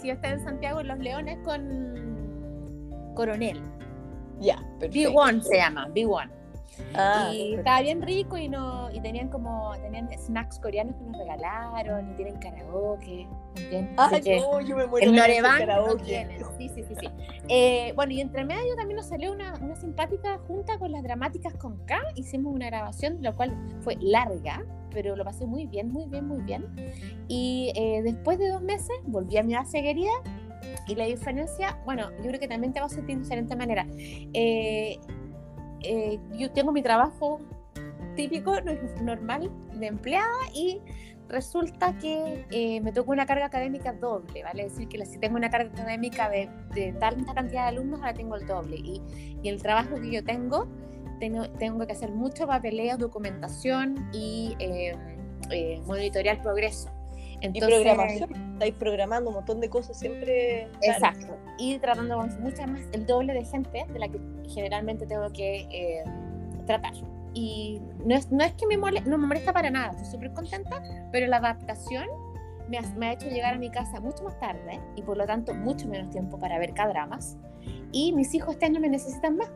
si 0.00 0.10
está 0.10 0.28
en 0.30 0.44
Santiago, 0.44 0.80
en 0.80 0.86
Los 0.86 0.98
Leones, 1.00 1.36
con 1.44 3.12
Coronel. 3.16 3.60
Ya, 4.38 4.56
B1 4.78 5.42
se 5.42 5.56
llama, 5.56 5.88
B1. 5.88 6.30
Ah, 6.94 7.30
y 7.32 7.54
estaba 7.54 7.80
bien 7.82 8.02
rico 8.02 8.36
y 8.36 8.48
no 8.48 8.90
y 8.90 9.00
tenían 9.00 9.28
como 9.28 9.72
tenían 9.82 10.08
snacks 10.18 10.58
coreanos 10.58 10.96
que 10.96 11.04
nos 11.04 11.18
regalaron 11.18 12.10
y 12.10 12.14
tienen 12.14 12.36
karaoke 12.38 13.28
ah 13.96 14.10
no, 14.24 14.60
yo 14.60 14.76
me 14.76 14.86
muero 14.86 15.06
el 15.06 15.14
Norevan 15.14 15.66
no 15.66 15.96
tienen 15.96 16.42
sí 16.58 16.68
sí 16.68 16.82
sí, 16.82 16.94
sí. 16.98 17.08
Eh, 17.48 17.92
bueno 17.94 18.12
y 18.12 18.20
entre 18.20 18.44
medio 18.44 18.74
también 18.76 18.96
nos 18.96 19.06
salió 19.06 19.32
una, 19.32 19.54
una 19.60 19.76
simpática 19.76 20.38
junta 20.46 20.78
con 20.78 20.92
las 20.92 21.02
dramáticas 21.02 21.54
con 21.54 21.76
K 21.86 21.98
hicimos 22.16 22.54
una 22.54 22.66
grabación 22.66 23.18
lo 23.20 23.36
cual 23.36 23.54
fue 23.82 23.96
larga 24.00 24.64
pero 24.92 25.16
lo 25.16 25.24
pasé 25.24 25.46
muy 25.46 25.66
bien, 25.66 25.90
muy 25.90 26.06
bien, 26.06 26.26
muy 26.26 26.42
bien. 26.42 26.66
Y 27.26 27.72
eh, 27.74 28.02
después 28.02 28.38
de 28.38 28.50
dos 28.50 28.60
meses 28.60 28.94
volví 29.04 29.36
a 29.38 29.42
mi 29.42 29.54
base 29.54 29.82
querida 29.82 30.12
y 30.86 30.94
la 30.94 31.06
diferencia, 31.06 31.78
bueno, 31.84 32.10
yo 32.18 32.28
creo 32.28 32.40
que 32.40 32.48
también 32.48 32.72
te 32.72 32.80
va 32.80 32.86
a 32.86 32.88
sentir 32.88 33.16
de 33.16 33.22
diferente 33.22 33.56
manera. 33.56 33.86
Eh, 34.32 34.98
eh, 35.82 36.18
yo 36.32 36.50
tengo 36.52 36.72
mi 36.72 36.82
trabajo 36.82 37.40
típico, 38.16 38.54
normal, 39.00 39.50
de 39.74 39.86
empleada 39.86 40.28
y 40.54 40.80
resulta 41.28 41.96
que 41.98 42.80
me 42.82 42.92
tocó 42.92 43.12
una 43.12 43.24
carga 43.24 43.46
académica 43.46 43.92
doble, 43.94 44.42
¿vale? 44.42 44.66
Es 44.66 44.72
decir, 44.72 44.88
que 44.88 45.06
si 45.06 45.18
tengo 45.18 45.36
una 45.36 45.48
carga 45.48 45.70
académica 45.72 46.28
de, 46.28 46.50
de 46.74 46.92
tanta 46.92 47.32
cantidad 47.32 47.62
de 47.62 47.68
alumnos, 47.68 48.00
ahora 48.00 48.12
tengo 48.12 48.36
el 48.36 48.46
doble. 48.46 48.76
Y, 48.76 49.00
el 49.44 49.60
trabajo 49.60 49.96
que 50.00 50.10
yo 50.10 50.22
tengo 50.22 50.68
tengo, 51.58 51.86
que 51.86 51.92
hacer 51.92 52.10
mucho 52.10 52.46
papeleo, 52.46 52.96
documentación 52.96 54.08
y 54.12 54.56
eh, 54.58 54.96
eh, 55.50 55.80
monitorear 55.86 56.42
progreso. 56.42 56.90
Entonces, 57.42 57.80
y 57.80 57.82
programación, 57.82 58.52
estáis 58.52 58.74
programando 58.74 59.30
un 59.30 59.36
montón 59.36 59.60
de 59.60 59.68
cosas 59.68 59.98
siempre. 59.98 60.68
Exacto. 60.80 61.36
Y 61.58 61.78
tratando 61.78 62.16
con 62.16 62.40
mucha 62.40 62.66
más, 62.66 62.82
el 62.92 63.04
doble 63.04 63.34
de 63.34 63.44
gente 63.44 63.84
de 63.92 63.98
la 63.98 64.08
que 64.08 64.20
generalmente 64.48 65.06
tengo 65.06 65.30
que 65.32 65.66
eh, 65.70 66.04
tratar. 66.66 66.92
Y 67.34 67.80
no 68.04 68.14
es, 68.14 68.30
no 68.30 68.44
es 68.44 68.52
que 68.54 68.66
me 68.66 68.76
molesta, 68.76 69.08
no 69.10 69.18
me 69.18 69.26
molesta 69.26 69.52
para 69.52 69.70
nada, 69.70 69.90
estoy 69.90 70.06
súper 70.06 70.32
contenta, 70.32 70.82
pero 71.10 71.26
la 71.26 71.38
adaptación 71.38 72.06
me 72.68 72.78
ha, 72.78 72.82
me 72.96 73.06
ha, 73.08 73.12
hecho 73.12 73.28
llegar 73.28 73.54
a 73.54 73.58
mi 73.58 73.70
casa 73.70 74.00
mucho 74.00 74.22
más 74.22 74.38
tarde 74.38 74.80
y 74.96 75.02
por 75.02 75.16
lo 75.16 75.26
tanto 75.26 75.52
mucho 75.54 75.88
menos 75.88 76.10
tiempo 76.10 76.38
para 76.38 76.58
ver 76.58 76.72
dramas 76.74 77.36
Y 77.90 78.12
mis 78.12 78.32
hijos 78.34 78.54
este 78.54 78.66
año 78.66 78.80
me 78.80 78.88
necesitan 78.88 79.36
más 79.36 79.50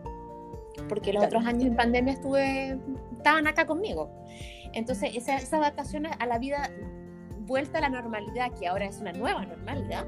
porque 0.89 1.13
los 1.13 1.25
otros 1.25 1.45
años 1.47 1.65
en 1.65 1.77
pandemia 1.77 2.15
estuve, 2.15 2.79
estaban 3.17 3.47
acá 3.47 3.67
conmigo. 3.67 4.11
Entonces, 4.73 5.17
esa, 5.17 5.37
esa 5.37 5.57
adaptación 5.57 6.07
a 6.07 6.27
la 6.27 6.39
vida 6.39 6.71
vuelta 7.47 7.79
a 7.79 7.81
la 7.83 7.89
normalidad, 7.89 8.53
que 8.53 8.67
ahora 8.67 8.87
es 8.87 8.99
una 9.01 9.13
nueva 9.13 9.45
normalidad, 9.45 10.05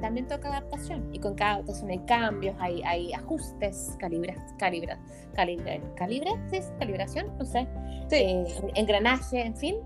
también 0.00 0.26
toca 0.26 0.48
adaptación. 0.48 1.08
Y 1.12 1.18
con 1.18 1.34
cada 1.34 1.54
adaptación 1.54 1.90
hay 1.90 1.98
cambios, 2.00 2.54
hay, 2.58 2.82
hay 2.82 3.12
ajustes, 3.12 3.96
calibras, 3.98 4.38
calibra, 4.58 4.98
calibre, 5.34 5.82
calibre, 5.96 6.30
¿sí? 6.50 6.60
calibración, 6.78 7.36
no 7.38 7.44
sé, 7.44 7.66
eh, 8.10 8.46
engranaje, 8.74 9.40
en 9.40 9.56
fin. 9.56 9.76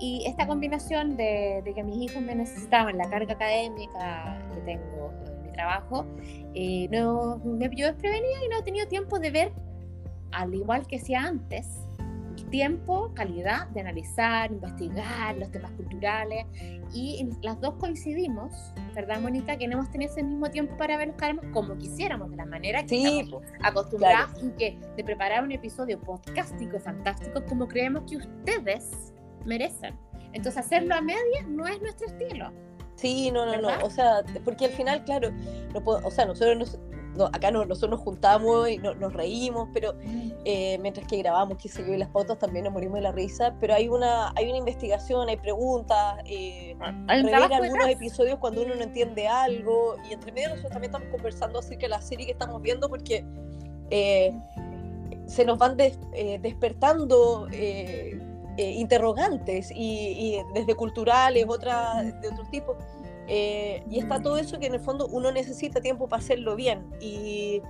Y 0.00 0.24
esta 0.26 0.46
combinación 0.46 1.16
de, 1.16 1.62
de, 1.64 1.74
que 1.74 1.82
mis 1.82 2.10
hijos 2.10 2.22
me 2.22 2.34
necesitaban, 2.34 2.96
la 2.96 3.08
carga 3.10 3.34
académica 3.34 4.38
que 4.54 4.60
tengo 4.62 5.12
en 5.26 5.42
mi 5.42 5.52
trabajo, 5.52 6.06
eh, 6.54 6.88
no, 6.90 7.38
me 7.44 7.68
pilló 7.68 7.86
desprevenida 7.86 8.44
y 8.44 8.48
no 8.48 8.58
he 8.58 8.62
tenido 8.62 8.88
tiempo 8.88 9.18
de 9.18 9.30
ver 9.30 9.52
al 10.32 10.54
igual 10.54 10.86
que 10.86 10.96
hacía 10.96 11.22
antes, 11.22 11.66
tiempo, 12.50 13.12
calidad 13.14 13.68
de 13.68 13.80
analizar, 13.80 14.50
investigar 14.50 15.36
los 15.38 15.50
temas 15.50 15.70
culturales 15.72 16.46
y 16.92 17.28
las 17.42 17.60
dos 17.60 17.74
coincidimos, 17.74 18.52
¿verdad, 18.94 19.20
Mónica? 19.20 19.56
Que 19.56 19.66
no 19.68 19.74
hemos 19.74 19.90
tenido 19.90 20.10
ese 20.12 20.22
mismo 20.22 20.50
tiempo 20.50 20.76
para 20.76 20.96
ver 20.96 21.08
los 21.08 21.16
caramos 21.16 21.44
como 21.52 21.76
quisiéramos, 21.78 22.30
de 22.30 22.36
la 22.36 22.46
manera 22.46 22.84
que 22.84 23.20
estamos 23.20 23.42
acostumbrados 23.62 24.42
y 24.42 24.50
que 24.50 24.78
de 24.96 25.04
preparar 25.04 25.44
un 25.44 25.52
episodio 25.52 26.00
podcástico 26.00 26.78
fantástico 26.78 27.44
como 27.46 27.68
creemos 27.68 28.02
que 28.10 28.16
ustedes 28.18 29.14
merecen. 29.44 29.96
Entonces 30.32 30.58
hacerlo 30.58 30.94
a 30.94 31.00
medias 31.00 31.46
no 31.48 31.66
es 31.66 31.80
nuestro 31.80 32.06
estilo. 32.06 32.52
Sí, 32.96 33.30
no, 33.30 33.46
no, 33.46 33.60
no. 33.60 33.84
O 33.84 33.90
sea, 33.90 34.22
porque 34.44 34.66
al 34.66 34.72
final, 34.72 35.04
claro, 35.04 35.30
no 35.72 35.82
puedo, 35.82 36.06
o 36.06 36.10
sea, 36.10 36.26
nosotros 36.26 36.58
nos, 36.58 36.78
acá 37.32 37.50
nosotros 37.50 37.90
nos 37.90 38.00
juntamos 38.00 38.68
y 38.68 38.78
nos 38.78 39.12
reímos, 39.12 39.68
pero 39.72 39.94
eh, 40.44 40.78
mientras 40.80 41.06
que 41.06 41.18
grabamos, 41.18 41.58
qué 41.58 41.68
sé 41.68 41.84
yo, 41.86 41.92
y 41.92 41.98
las 41.98 42.10
fotos 42.10 42.38
también 42.38 42.64
nos 42.64 42.72
morimos 42.72 42.96
de 42.96 43.02
la 43.02 43.12
risa, 43.12 43.54
pero 43.60 43.74
hay 43.74 43.88
una, 43.88 44.32
hay 44.36 44.48
una 44.48 44.58
investigación, 44.58 45.28
hay 45.28 45.36
preguntas, 45.36 46.16
eh, 46.24 46.76
hay 47.08 47.20
algunos 47.20 47.88
episodios 47.88 48.38
cuando 48.38 48.62
uno 48.62 48.74
no 48.74 48.82
entiende 48.82 49.28
algo, 49.28 49.96
y 50.08 50.12
entre 50.12 50.32
medio 50.32 50.50
nosotros 50.50 50.72
también 50.72 50.94
estamos 50.94 51.10
conversando 51.10 51.58
acerca 51.58 51.82
de 51.82 51.88
la 51.88 52.02
serie 52.02 52.26
que 52.26 52.32
estamos 52.32 52.62
viendo, 52.62 52.88
porque 52.88 53.24
eh, 53.90 54.32
se 55.26 55.44
nos 55.44 55.58
van 55.58 55.76
eh, 55.78 56.38
despertando 56.40 57.48
interrogantes, 58.56 59.70
y, 59.70 60.36
y, 60.36 60.42
desde 60.54 60.74
culturales, 60.74 61.44
otras 61.48 62.20
de 62.20 62.28
otros 62.28 62.50
tipos. 62.50 62.76
Eh, 63.26 63.84
y 63.88 63.98
está 63.98 64.20
todo 64.20 64.38
eso 64.38 64.58
que 64.58 64.66
en 64.66 64.74
el 64.74 64.80
fondo 64.80 65.06
uno 65.06 65.30
necesita 65.30 65.80
tiempo 65.80 66.08
para 66.08 66.22
hacerlo 66.22 66.56
bien. 66.56 66.84
Y, 67.00 67.62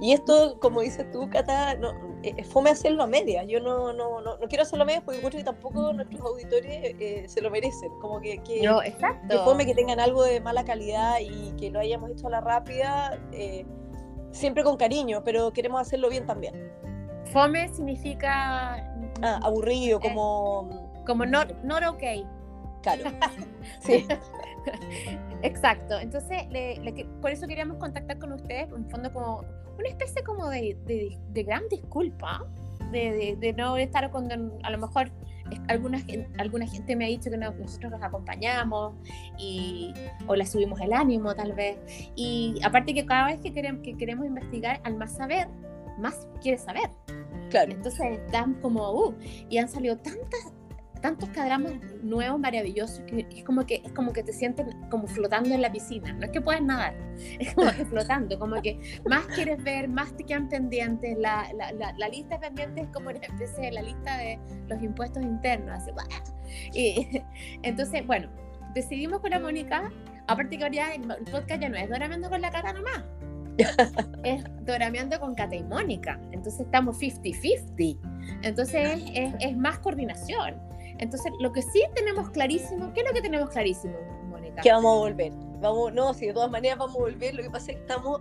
y 0.00 0.12
esto, 0.12 0.58
como 0.60 0.80
dices 0.80 1.10
tú, 1.10 1.28
Cata, 1.30 1.74
no, 1.74 1.92
eh, 2.22 2.44
fome 2.44 2.70
hacerlo 2.70 3.02
a 3.02 3.06
medias. 3.06 3.46
Yo 3.48 3.60
no, 3.60 3.92
no, 3.92 4.20
no, 4.20 4.38
quiero 4.48 4.62
hacerlo 4.62 4.82
a 4.82 4.86
medias 4.86 5.02
porque 5.04 5.20
creo 5.20 5.30
que 5.30 5.44
tampoco 5.44 5.92
nuestros 5.92 6.20
auditores 6.20 6.94
eh, 7.00 7.24
se 7.26 7.40
lo 7.40 7.50
merecen. 7.50 7.90
Como 8.00 8.20
que, 8.20 8.38
que, 8.38 8.62
no, 8.62 8.82
exacto. 8.82 9.28
que 9.28 9.38
fome 9.44 9.66
que 9.66 9.74
tengan 9.74 10.00
algo 10.00 10.22
de 10.24 10.40
mala 10.40 10.64
calidad 10.64 11.18
y 11.20 11.52
que 11.58 11.70
lo 11.70 11.80
hayamos 11.80 12.10
hecho 12.10 12.26
a 12.26 12.30
la 12.30 12.40
rápida, 12.40 13.18
siempre 14.30 14.62
con 14.62 14.76
cariño, 14.76 15.22
pero 15.24 15.52
queremos 15.52 15.80
hacerlo 15.80 16.10
bien 16.10 16.26
también. 16.26 16.70
Fome 17.32 17.68
significa... 17.68 18.76
Ah, 19.22 19.40
aburrido, 19.42 20.00
como... 20.00 20.88
Como 21.06 21.24
not, 21.24 21.52
not 21.64 21.82
okay. 21.84 22.26
Claro. 22.82 23.04
sí. 23.80 24.06
Exacto. 25.42 25.98
Entonces, 25.98 26.42
por 27.20 27.30
eso 27.30 27.46
queríamos 27.46 27.78
contactar 27.78 28.18
con 28.18 28.32
ustedes, 28.32 28.70
en 28.72 28.88
fondo 28.90 29.12
como 29.12 29.44
una 29.78 29.88
especie 29.88 30.22
como 30.22 30.48
de, 30.48 30.76
gran 31.32 31.68
disculpa, 31.68 32.44
de, 32.92 33.54
no 33.56 33.76
estar 33.76 34.10
con, 34.10 34.30
a 34.62 34.70
lo 34.70 34.78
mejor 34.78 35.10
alguna, 35.68 35.98
alguna 36.38 36.66
gente 36.66 36.96
me 36.96 37.06
ha 37.06 37.08
dicho 37.08 37.30
que 37.30 37.36
nosotros 37.36 37.92
los 37.92 38.02
acompañamos 38.02 38.94
y, 39.38 39.94
o 40.26 40.36
la 40.36 40.44
subimos 40.44 40.80
el 40.80 40.92
ánimo 40.92 41.34
tal 41.34 41.52
vez. 41.52 41.78
Y 42.16 42.60
aparte 42.64 42.94
que 42.94 43.06
cada 43.06 43.26
vez 43.26 43.40
que 43.40 43.52
queremos, 43.52 43.82
que 43.82 43.96
queremos 43.96 44.26
investigar, 44.26 44.80
al 44.84 44.96
más 44.96 45.16
saber, 45.16 45.48
más 45.98 46.26
quieres 46.40 46.62
saber. 46.62 46.90
Claro. 47.50 47.72
Entonces 47.72 48.18
están 48.18 48.54
como, 48.54 48.90
uh, 48.92 49.14
y 49.48 49.58
han 49.58 49.68
salido 49.68 49.96
tantas, 49.96 50.52
tantos 51.00 51.28
cadramas 51.30 51.72
nuevos, 52.02 52.40
maravillosos, 52.40 53.00
que 53.00 53.26
es 53.30 53.44
como 53.44 53.66
que, 53.66 53.82
es 53.84 53.92
como 53.92 54.12
que 54.12 54.22
te 54.22 54.32
sientes 54.32 54.66
como 54.90 55.06
flotando 55.06 55.54
en 55.54 55.62
la 55.62 55.70
piscina. 55.70 56.12
No 56.12 56.26
es 56.26 56.30
que 56.30 56.40
puedas 56.40 56.62
nadar, 56.62 56.94
es 57.38 57.54
como 57.54 57.70
que 57.70 57.84
flotando, 57.84 58.38
como 58.38 58.60
que 58.62 58.78
más 59.08 59.26
quieres 59.26 59.62
ver, 59.62 59.88
más 59.88 60.16
te 60.16 60.24
quedan 60.24 60.48
pendientes. 60.48 61.16
La, 61.18 61.48
la, 61.54 61.72
la, 61.72 62.08
lista 62.08 62.36
de 62.36 62.46
pendientes 62.46 62.84
es 62.84 62.90
como 62.92 63.10
empecé 63.10 63.70
la 63.70 63.82
lista 63.82 64.16
de 64.18 64.38
los 64.68 64.82
impuestos 64.82 65.22
internos. 65.22 65.82
Así, 65.82 65.90
y, 66.74 67.22
entonces, 67.62 68.06
bueno, 68.06 68.28
decidimos 68.74 69.20
con 69.20 69.30
la 69.30 69.38
Mónica, 69.38 69.90
aparte 70.26 70.58
que 70.58 70.64
ahora 70.64 70.94
el 70.94 71.02
podcast 71.30 71.60
ya 71.60 71.68
no 71.68 71.76
es 71.76 71.88
Doramando 71.88 72.28
con 72.28 72.40
la 72.40 72.50
cara 72.50 72.72
nomás. 72.72 73.04
es 74.24 74.44
Dorameando 74.64 75.18
con 75.20 75.34
Cata 75.34 75.56
y 75.56 75.62
Mónica. 75.64 76.20
Entonces 76.32 76.60
estamos 76.60 76.98
50-50. 77.00 77.98
Entonces 78.42 79.02
es, 79.14 79.34
es, 79.40 79.56
más 79.56 79.78
coordinación. 79.80 80.56
Entonces, 80.98 81.32
lo 81.38 81.52
que 81.52 81.62
sí 81.62 81.82
tenemos 81.94 82.30
clarísimo, 82.30 82.92
¿qué 82.92 83.00
es 83.00 83.06
lo 83.06 83.12
que 83.12 83.22
tenemos 83.22 83.50
clarísimo, 83.50 83.94
Mónica? 84.28 84.62
Que 84.62 84.72
vamos 84.72 84.96
a 84.96 84.98
volver. 84.98 85.32
Vamos, 85.60 85.92
no, 85.92 86.14
si 86.14 86.26
de 86.26 86.32
todas 86.32 86.50
maneras 86.50 86.78
vamos 86.78 86.96
a 86.96 87.00
volver, 87.00 87.34
lo 87.34 87.42
que 87.42 87.50
pasa 87.50 87.70
es 87.70 87.76
que 87.76 87.82
estamos, 87.82 88.20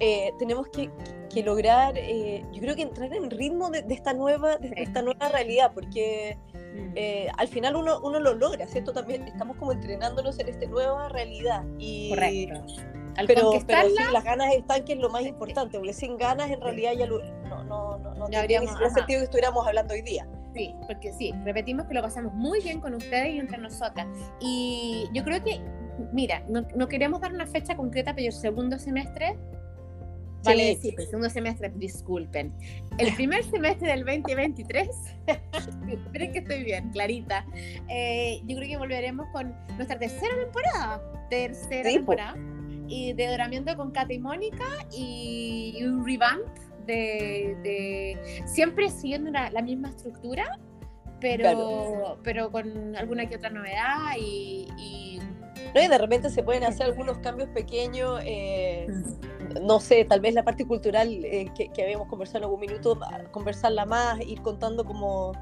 eh, 0.00 0.32
tenemos 0.38 0.68
que, 0.68 0.90
que 1.32 1.42
lograr, 1.42 1.96
eh, 1.96 2.44
yo 2.52 2.60
creo 2.60 2.76
que 2.76 2.82
entrar 2.82 3.12
en 3.12 3.30
ritmo 3.30 3.70
de, 3.70 3.84
esta, 3.88 4.12
nueva, 4.12 4.56
de 4.56 4.72
esta 4.76 5.02
nueva 5.02 5.28
realidad, 5.28 5.72
porque 5.74 6.38
mm. 6.54 6.92
eh, 6.94 7.28
al 7.36 7.48
final 7.48 7.76
uno, 7.76 8.00
uno 8.02 8.20
lo 8.20 8.34
logra, 8.34 8.66
¿cierto? 8.66 8.92
También 8.92 9.26
estamos 9.28 9.56
como 9.56 9.72
entrenándonos 9.72 10.38
en 10.38 10.48
esta 10.48 10.66
nueva 10.66 11.08
realidad. 11.08 11.64
Y, 11.78 12.10
Correcto. 12.10 12.64
pero, 13.26 13.52
pero 13.66 13.88
sí, 13.88 14.04
las 14.12 14.24
ganas 14.24 14.54
están, 14.54 14.84
que 14.84 14.92
es 14.92 14.98
lo 14.98 15.10
más 15.10 15.22
importante, 15.22 15.78
porque 15.78 15.92
sin 15.92 16.16
ganas 16.16 16.50
en 16.50 16.60
realidad 16.60 16.92
ya 16.92 17.06
lo, 17.06 17.22
no, 17.48 17.64
no, 17.64 17.98
no, 17.98 18.14
no 18.14 18.26
tendría 18.26 18.60
sentido 18.60 19.20
que 19.20 19.24
estuviéramos 19.24 19.66
hablando 19.66 19.94
hoy 19.94 20.02
día. 20.02 20.26
Sí, 20.56 20.74
porque 20.86 21.12
sí, 21.12 21.34
repetimos 21.44 21.86
que 21.86 21.92
lo 21.92 22.00
pasamos 22.00 22.32
muy 22.32 22.60
bien 22.62 22.80
con 22.80 22.94
ustedes 22.94 23.34
y 23.34 23.38
entre 23.38 23.58
nosotras. 23.58 24.06
Y 24.40 25.04
yo 25.12 25.22
creo 25.22 25.44
que, 25.44 25.60
mira, 26.12 26.42
no, 26.48 26.88
queremos 26.88 27.20
dar 27.20 27.34
una 27.34 27.46
fecha 27.46 27.76
concreta, 27.76 28.14
pero 28.14 28.28
el 28.28 28.32
segundo 28.32 28.78
semestre 28.78 29.36
Vale, 30.44 30.78
sí, 30.80 30.94
el 30.96 31.06
segundo 31.06 31.28
semestre, 31.28 31.72
disculpen. 31.74 32.54
El 32.98 33.12
primer 33.14 33.42
semestre 33.42 33.88
del 33.90 34.04
2023, 34.04 34.88
esperen 35.88 36.32
que 36.32 36.38
estoy 36.38 36.62
bien, 36.62 36.90
clarita. 36.90 37.44
Eh, 37.90 38.40
yo 38.44 38.56
creo 38.56 38.68
que 38.68 38.76
volveremos 38.76 39.26
con 39.32 39.52
nuestra 39.76 39.98
tercera 39.98 40.36
temporada. 40.36 41.02
Tercera 41.28 41.90
temporada. 41.90 42.36
Y 42.86 43.12
de 43.14 43.26
Doramiento 43.26 43.76
con 43.76 43.90
Kate 43.90 44.14
y 44.14 44.18
Mónica 44.20 44.64
y 44.96 45.82
un 45.82 46.06
revamp 46.06 46.46
de, 46.86 48.18
siempre 48.46 48.90
siguiendo 48.90 49.30
la 49.30 49.62
misma 49.62 49.88
estructura, 49.90 50.58
pero, 51.20 52.18
pero 52.22 52.50
con 52.50 52.94
alguna 52.96 53.26
que 53.26 53.36
otra 53.36 53.50
novedad 53.50 54.16
y, 54.18 55.18
¿No? 55.74 55.82
y 55.82 55.88
de 55.88 55.98
repente 55.98 56.30
se 56.30 56.42
pueden 56.42 56.64
hacer 56.64 56.86
algunos 56.86 57.18
cambios 57.18 57.48
pequeños, 57.50 58.20
eh, 58.24 58.86
no 59.62 59.80
sé, 59.80 60.04
tal 60.04 60.20
vez 60.20 60.34
la 60.34 60.44
parte 60.44 60.66
cultural 60.66 61.08
eh, 61.24 61.50
que, 61.56 61.68
que, 61.68 61.82
habíamos 61.82 62.08
conversado 62.08 62.38
en 62.38 62.44
algún 62.44 62.60
minuto, 62.60 62.98
conversarla 63.30 63.86
más, 63.86 64.20
ir 64.26 64.40
contando 64.42 64.84
como 64.84 65.32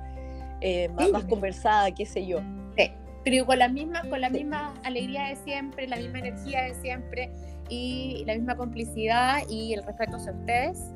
eh, 0.60 0.88
más, 0.90 1.24
conversada, 1.24 1.90
qué 1.92 2.06
sé 2.06 2.26
yo. 2.26 2.38
Sí, 2.76 2.90
pero 3.24 3.44
con 3.46 3.58
la 3.58 3.68
misma, 3.68 4.02
con 4.08 4.20
la 4.20 4.30
misma 4.30 4.74
alegría 4.84 5.28
de 5.28 5.36
siempre, 5.36 5.88
la 5.88 5.96
misma 5.96 6.20
energía 6.20 6.62
de 6.62 6.74
siempre 6.74 7.30
y 7.68 8.22
la 8.26 8.34
misma 8.34 8.56
complicidad 8.56 9.42
y 9.48 9.74
el 9.74 9.82
respeto 9.82 10.16
hacia 10.16 10.32
ustedes 10.32 10.94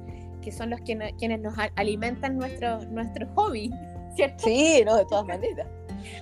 que 0.48 0.52
son 0.52 0.70
los 0.70 0.80
que, 0.80 0.96
quienes 1.18 1.40
nos 1.40 1.52
alimentan 1.76 2.38
nuestro, 2.38 2.82
nuestro 2.86 3.26
hobby, 3.34 3.70
¿cierto? 4.16 4.44
Sí, 4.44 4.82
no, 4.86 4.96
de 4.96 5.04
todas 5.04 5.26
maneras. 5.26 5.66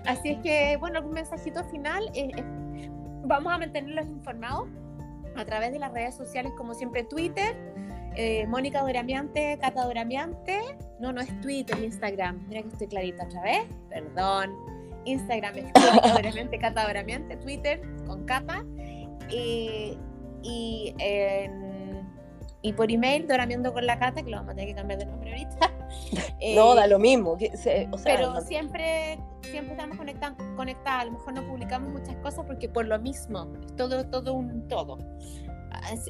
Así 0.04 0.30
es 0.30 0.38
que, 0.38 0.76
bueno, 0.78 0.98
algún 0.98 1.12
mensajito 1.12 1.62
final. 1.66 2.10
Eh, 2.12 2.32
eh, 2.36 2.90
vamos 3.24 3.52
a 3.52 3.58
mantenerlos 3.58 4.04
informados 4.06 4.68
a 5.36 5.44
través 5.44 5.70
de 5.70 5.78
las 5.78 5.92
redes 5.92 6.16
sociales, 6.16 6.52
como 6.56 6.74
siempre, 6.74 7.04
Twitter, 7.04 7.56
eh, 8.16 8.48
Mónica 8.48 8.82
Doramiante, 8.82 9.56
Cata 9.60 9.84
Doramiante. 9.84 10.60
No, 10.98 11.12
no 11.12 11.20
es 11.20 11.40
Twitter, 11.40 11.78
Instagram. 11.80 12.44
Mira 12.48 12.62
que 12.62 12.68
estoy 12.68 12.88
clarita 12.88 13.26
otra 13.26 13.42
vez. 13.42 13.62
Perdón. 13.90 14.50
Instagram 15.04 15.56
es 15.58 15.64
Mónica 15.72 16.14
Doramiante, 16.14 16.58
Cata 16.58 16.84
Doramiante. 16.84 17.36
Twitter 17.36 17.80
con 18.08 18.24
Cata. 18.24 18.64
y 19.30 20.94
en 20.98 21.65
y 22.66 22.72
por 22.72 22.90
email, 22.90 23.28
Doramiendo 23.28 23.72
con 23.72 23.86
la 23.86 23.96
Cata, 23.96 24.24
que 24.24 24.30
lo 24.30 24.38
vamos 24.38 24.52
a 24.52 24.54
tener 24.56 24.70
que 24.70 24.74
cambiar 24.74 24.98
de 24.98 25.06
nombre 25.06 25.30
ahorita. 25.30 25.70
no, 26.56 26.74
da 26.74 26.88
lo 26.88 26.98
mismo. 26.98 27.38
pero 28.02 28.40
siempre, 28.40 29.20
siempre 29.42 29.72
estamos 29.74 29.96
conectados, 29.96 30.36
conectadas. 30.56 31.02
A 31.02 31.04
lo 31.04 31.12
mejor 31.12 31.34
no 31.34 31.46
publicamos 31.46 31.92
muchas 31.92 32.16
cosas 32.16 32.44
porque 32.44 32.68
por 32.68 32.86
lo 32.86 32.98
mismo, 32.98 33.52
es 33.64 33.76
todo, 33.76 34.04
todo 34.08 34.34
un 34.34 34.66
todo. 34.66 34.98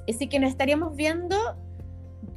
Así, 0.07 0.29
que 0.29 0.39
nos 0.39 0.49
estaríamos 0.49 0.97
viendo, 0.97 1.37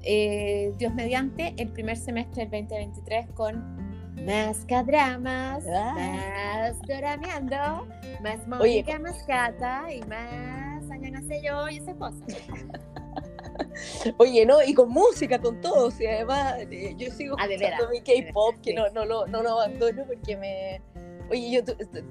eh, 0.02 0.74
Dios 0.78 0.94
mediante, 0.94 1.54
el 1.58 1.70
primer 1.70 1.96
semestre 1.96 2.46
del 2.46 2.68
2023 2.68 3.30
con 3.36 3.78
más 4.26 4.66
cadramas, 4.66 5.64
ah. 5.74 5.94
más 5.96 6.82
Dorameando, 6.82 7.88
más 8.22 8.46
Mónica, 8.50 9.00
más 9.00 9.24
Cata 9.24 9.94
y 9.94 10.02
más 10.02 10.92
Añana 10.92 11.22
yo 11.42 11.70
y 11.70 11.78
esas 11.78 11.96
cosas. 11.96 12.24
Oye, 14.18 14.46
¿no? 14.46 14.62
Y 14.64 14.74
con 14.74 14.90
música, 14.90 15.40
con 15.40 15.62
todo. 15.62 15.92
Y 16.00 16.06
además, 16.06 16.56
eh, 16.72 16.94
yo 16.98 17.12
sigo 17.12 17.36
ah, 17.40 17.46
escuchando 17.46 17.90
mi 17.90 18.02
K-pop, 18.02 18.56
que 18.62 18.74
no, 18.74 18.90
no, 18.90 19.06
lo, 19.06 19.28
no 19.28 19.42
lo 19.42 19.52
abandono 19.52 20.06
porque 20.06 20.38
me. 20.38 20.82
Oye, 21.30 21.52
yo 21.52 21.62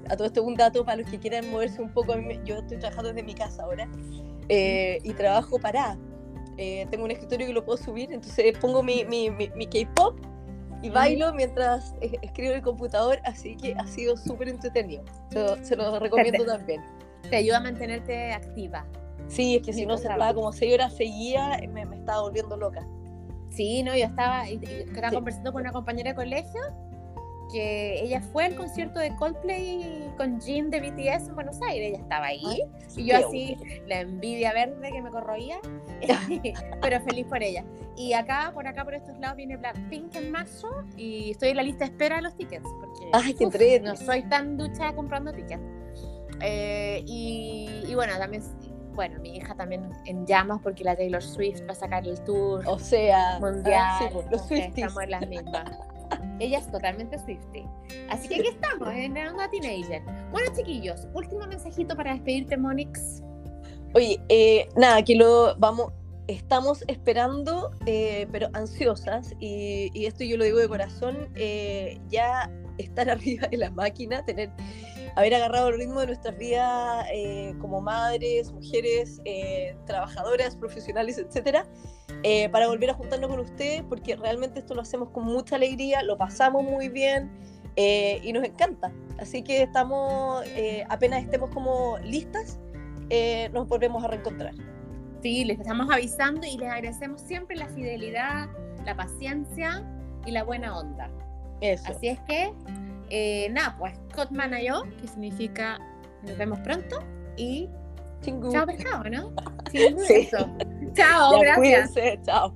a 0.09 0.15
todo 0.15 0.27
esto 0.27 0.43
un 0.43 0.55
dato 0.55 0.85
para 0.85 1.01
los 1.01 1.09
que 1.09 1.19
quieran 1.19 1.49
moverse 1.51 1.81
un 1.81 1.91
poco. 1.91 2.15
Yo 2.45 2.57
estoy 2.57 2.77
trabajando 2.77 3.09
desde 3.09 3.23
mi 3.23 3.33
casa 3.33 3.63
ahora 3.63 3.89
eh, 4.47 4.99
y 5.03 5.13
trabajo 5.13 5.59
para. 5.59 5.97
Eh, 6.57 6.85
tengo 6.91 7.05
un 7.05 7.11
escritorio 7.11 7.47
que 7.47 7.53
lo 7.53 7.63
puedo 7.63 7.77
subir, 7.77 8.11
entonces 8.11 8.57
pongo 8.59 8.83
mi, 8.83 9.05
mi, 9.05 9.29
mi, 9.29 9.65
K-pop 9.67 10.19
y 10.81 10.89
bailo 10.89 11.33
mientras 11.33 11.95
escribo 12.01 12.51
en 12.51 12.57
el 12.57 12.63
computador, 12.63 13.21
así 13.23 13.55
que 13.55 13.75
ha 13.77 13.87
sido 13.87 14.17
súper 14.17 14.49
entretenido. 14.49 15.05
Se, 15.31 15.63
se 15.63 15.75
lo 15.77 15.97
recomiendo 15.99 16.45
también. 16.45 16.81
Te 17.29 17.37
ayuda 17.37 17.57
a 17.57 17.61
mantenerte 17.61 18.33
activa. 18.33 18.85
Sí, 19.29 19.57
es 19.57 19.63
que 19.65 19.73
si 19.73 19.85
no 19.85 19.97
se 19.97 20.03
estaba 20.03 20.33
como 20.33 20.51
seis 20.51 20.73
horas 20.73 20.95
seguía, 20.95 21.61
me, 21.71 21.85
me 21.85 21.95
estaba 21.95 22.21
volviendo 22.21 22.57
loca. 22.57 22.85
Sí, 23.49 23.83
no, 23.83 23.95
yo 23.95 24.05
estaba, 24.05 24.47
estaba 24.47 25.11
conversando 25.11 25.51
con 25.51 25.61
una 25.61 25.71
compañera 25.71 26.11
de 26.11 26.15
colegio 26.15 26.61
que 27.51 28.01
ella 28.03 28.21
fue 28.21 28.45
al 28.45 28.55
concierto 28.55 28.99
de 28.99 29.15
Coldplay 29.15 30.11
con 30.17 30.39
Jin 30.39 30.69
de 30.69 30.79
BTS 30.79 31.29
en 31.29 31.35
Buenos 31.35 31.61
Aires, 31.61 31.89
ella 31.89 31.97
estaba 31.97 32.27
ahí 32.27 32.61
y 32.95 33.05
yo 33.05 33.17
así, 33.17 33.57
la 33.87 34.01
envidia 34.01 34.53
verde 34.53 34.91
que 34.91 35.01
me 35.01 35.09
corroía, 35.09 35.59
pero 36.81 37.01
feliz 37.01 37.25
por 37.25 37.41
ella. 37.41 37.65
Y 37.97 38.13
acá, 38.13 38.51
por 38.53 38.67
acá, 38.67 38.85
por 38.85 38.93
estos 38.93 39.17
lados 39.19 39.35
viene 39.37 39.57
Blackpink 39.57 40.15
en 40.15 40.31
marzo 40.31 40.69
y 40.95 41.31
estoy 41.31 41.49
en 41.49 41.57
la 41.57 41.63
lista 41.63 41.85
de 41.85 41.91
espera 41.91 42.17
de 42.17 42.21
los 42.21 42.35
tickets 42.37 42.67
porque 42.79 43.09
Ay, 43.13 43.33
qué 43.33 43.79
no 43.81 43.95
soy 43.95 44.23
tan 44.29 44.55
ducha 44.55 44.93
comprando 44.93 45.33
tickets. 45.33 45.63
Eh, 46.41 47.03
y, 47.05 47.83
y, 47.85 47.95
bueno, 47.95 48.17
también 48.17 48.41
bueno, 48.99 49.17
mi 49.21 49.37
hija 49.37 49.55
también 49.55 49.89
en 50.03 50.27
llamas 50.27 50.59
porque 50.61 50.83
la 50.83 50.93
Taylor 50.93 51.23
Swift 51.23 51.61
va 51.65 51.71
a 51.71 51.75
sacar 51.75 52.05
el 52.05 52.21
tour 52.25 52.61
o 52.67 52.77
sea, 52.77 53.39
mundial. 53.39 54.09
Pues, 54.11 54.25
los 54.29 54.51
estamos 54.51 55.03
en 55.03 55.11
las 55.11 55.25
mismas. 55.25 55.71
Ella 56.41 56.57
es 56.57 56.69
totalmente 56.69 57.17
Swifty. 57.17 57.63
Así 58.09 58.27
que 58.27 58.41
aquí 58.41 58.49
estamos, 58.49 58.89
en 58.93 59.13
una 59.13 59.49
teenager. 59.49 60.01
Bueno, 60.33 60.51
chiquillos, 60.53 61.07
último 61.13 61.47
mensajito 61.47 61.95
para 61.95 62.11
despedirte, 62.11 62.57
Monix. 62.57 63.23
Oye, 63.93 64.21
eh, 64.27 64.67
nada, 64.75 65.01
que 65.01 65.15
lo 65.15 65.55
vamos, 65.57 65.93
estamos 66.27 66.83
esperando, 66.89 67.71
eh, 67.85 68.27
pero 68.33 68.49
ansiosas, 68.51 69.33
y, 69.39 69.91
y, 69.93 70.07
esto 70.07 70.25
yo 70.25 70.35
lo 70.35 70.43
digo 70.43 70.57
de 70.59 70.67
corazón, 70.67 71.29
eh, 71.35 72.01
ya 72.09 72.51
estar 72.77 73.09
arriba 73.09 73.47
de 73.47 73.59
la 73.59 73.71
máquina, 73.71 74.25
tener 74.25 74.49
haber 75.15 75.35
agarrado 75.35 75.69
el 75.69 75.77
ritmo 75.77 75.99
de 76.01 76.07
nuestras 76.07 76.37
vidas 76.37 77.05
eh, 77.13 77.53
como 77.59 77.81
madres, 77.81 78.51
mujeres, 78.51 79.21
eh, 79.25 79.75
trabajadoras, 79.85 80.55
profesionales, 80.55 81.17
etcétera, 81.17 81.65
eh, 82.23 82.49
para 82.49 82.67
volver 82.67 82.89
a 82.89 82.93
juntarnos 82.93 83.29
con 83.29 83.39
ustedes, 83.39 83.83
porque 83.83 84.15
realmente 84.15 84.59
esto 84.59 84.75
lo 84.75 84.81
hacemos 84.81 85.09
con 85.09 85.25
mucha 85.25 85.55
alegría, 85.55 86.03
lo 86.03 86.17
pasamos 86.17 86.63
muy 86.63 86.89
bien 86.89 87.31
y 87.75 88.33
nos 88.33 88.43
encanta. 88.43 88.91
Así 89.19 89.41
que 89.41 89.61
estamos, 89.61 90.43
apenas 90.89 91.23
estemos 91.23 91.49
como 91.53 91.97
listas, 91.99 92.59
nos 93.53 93.69
volvemos 93.69 94.03
a 94.03 94.07
reencontrar. 94.09 94.53
Sí, 95.21 95.45
les 95.45 95.61
estamos 95.61 95.87
avisando 95.89 96.45
y 96.45 96.57
les 96.57 96.69
agradecemos 96.69 97.21
siempre 97.21 97.55
la 97.55 97.69
fidelidad, 97.69 98.49
la 98.85 98.97
paciencia 98.97 99.85
y 100.25 100.31
la 100.31 100.43
buena 100.43 100.77
onda. 100.77 101.09
Eso. 101.61 101.85
Así 101.89 102.09
es 102.09 102.19
que 102.21 102.51
Eh, 103.09 103.49
nada, 103.51 103.75
pues 103.77 103.93
Scott 104.11 104.31
Manayo, 104.31 104.83
que 105.01 105.07
significa 105.07 105.79
nos 106.23 106.37
vemos 106.37 106.59
pronto 106.59 107.03
y 107.37 107.69
Chingu. 108.21 108.51
chao 108.51 108.65
pescado, 108.65 109.03
¿no? 109.09 109.31
Sí, 109.71 109.95
Sí. 110.07 110.13
eso. 110.31 110.37
Chao, 110.93 111.41
Ya, 111.43 111.55
gracias. 111.55 111.91
Cuídense, 111.93 112.19
chao. 112.23 112.53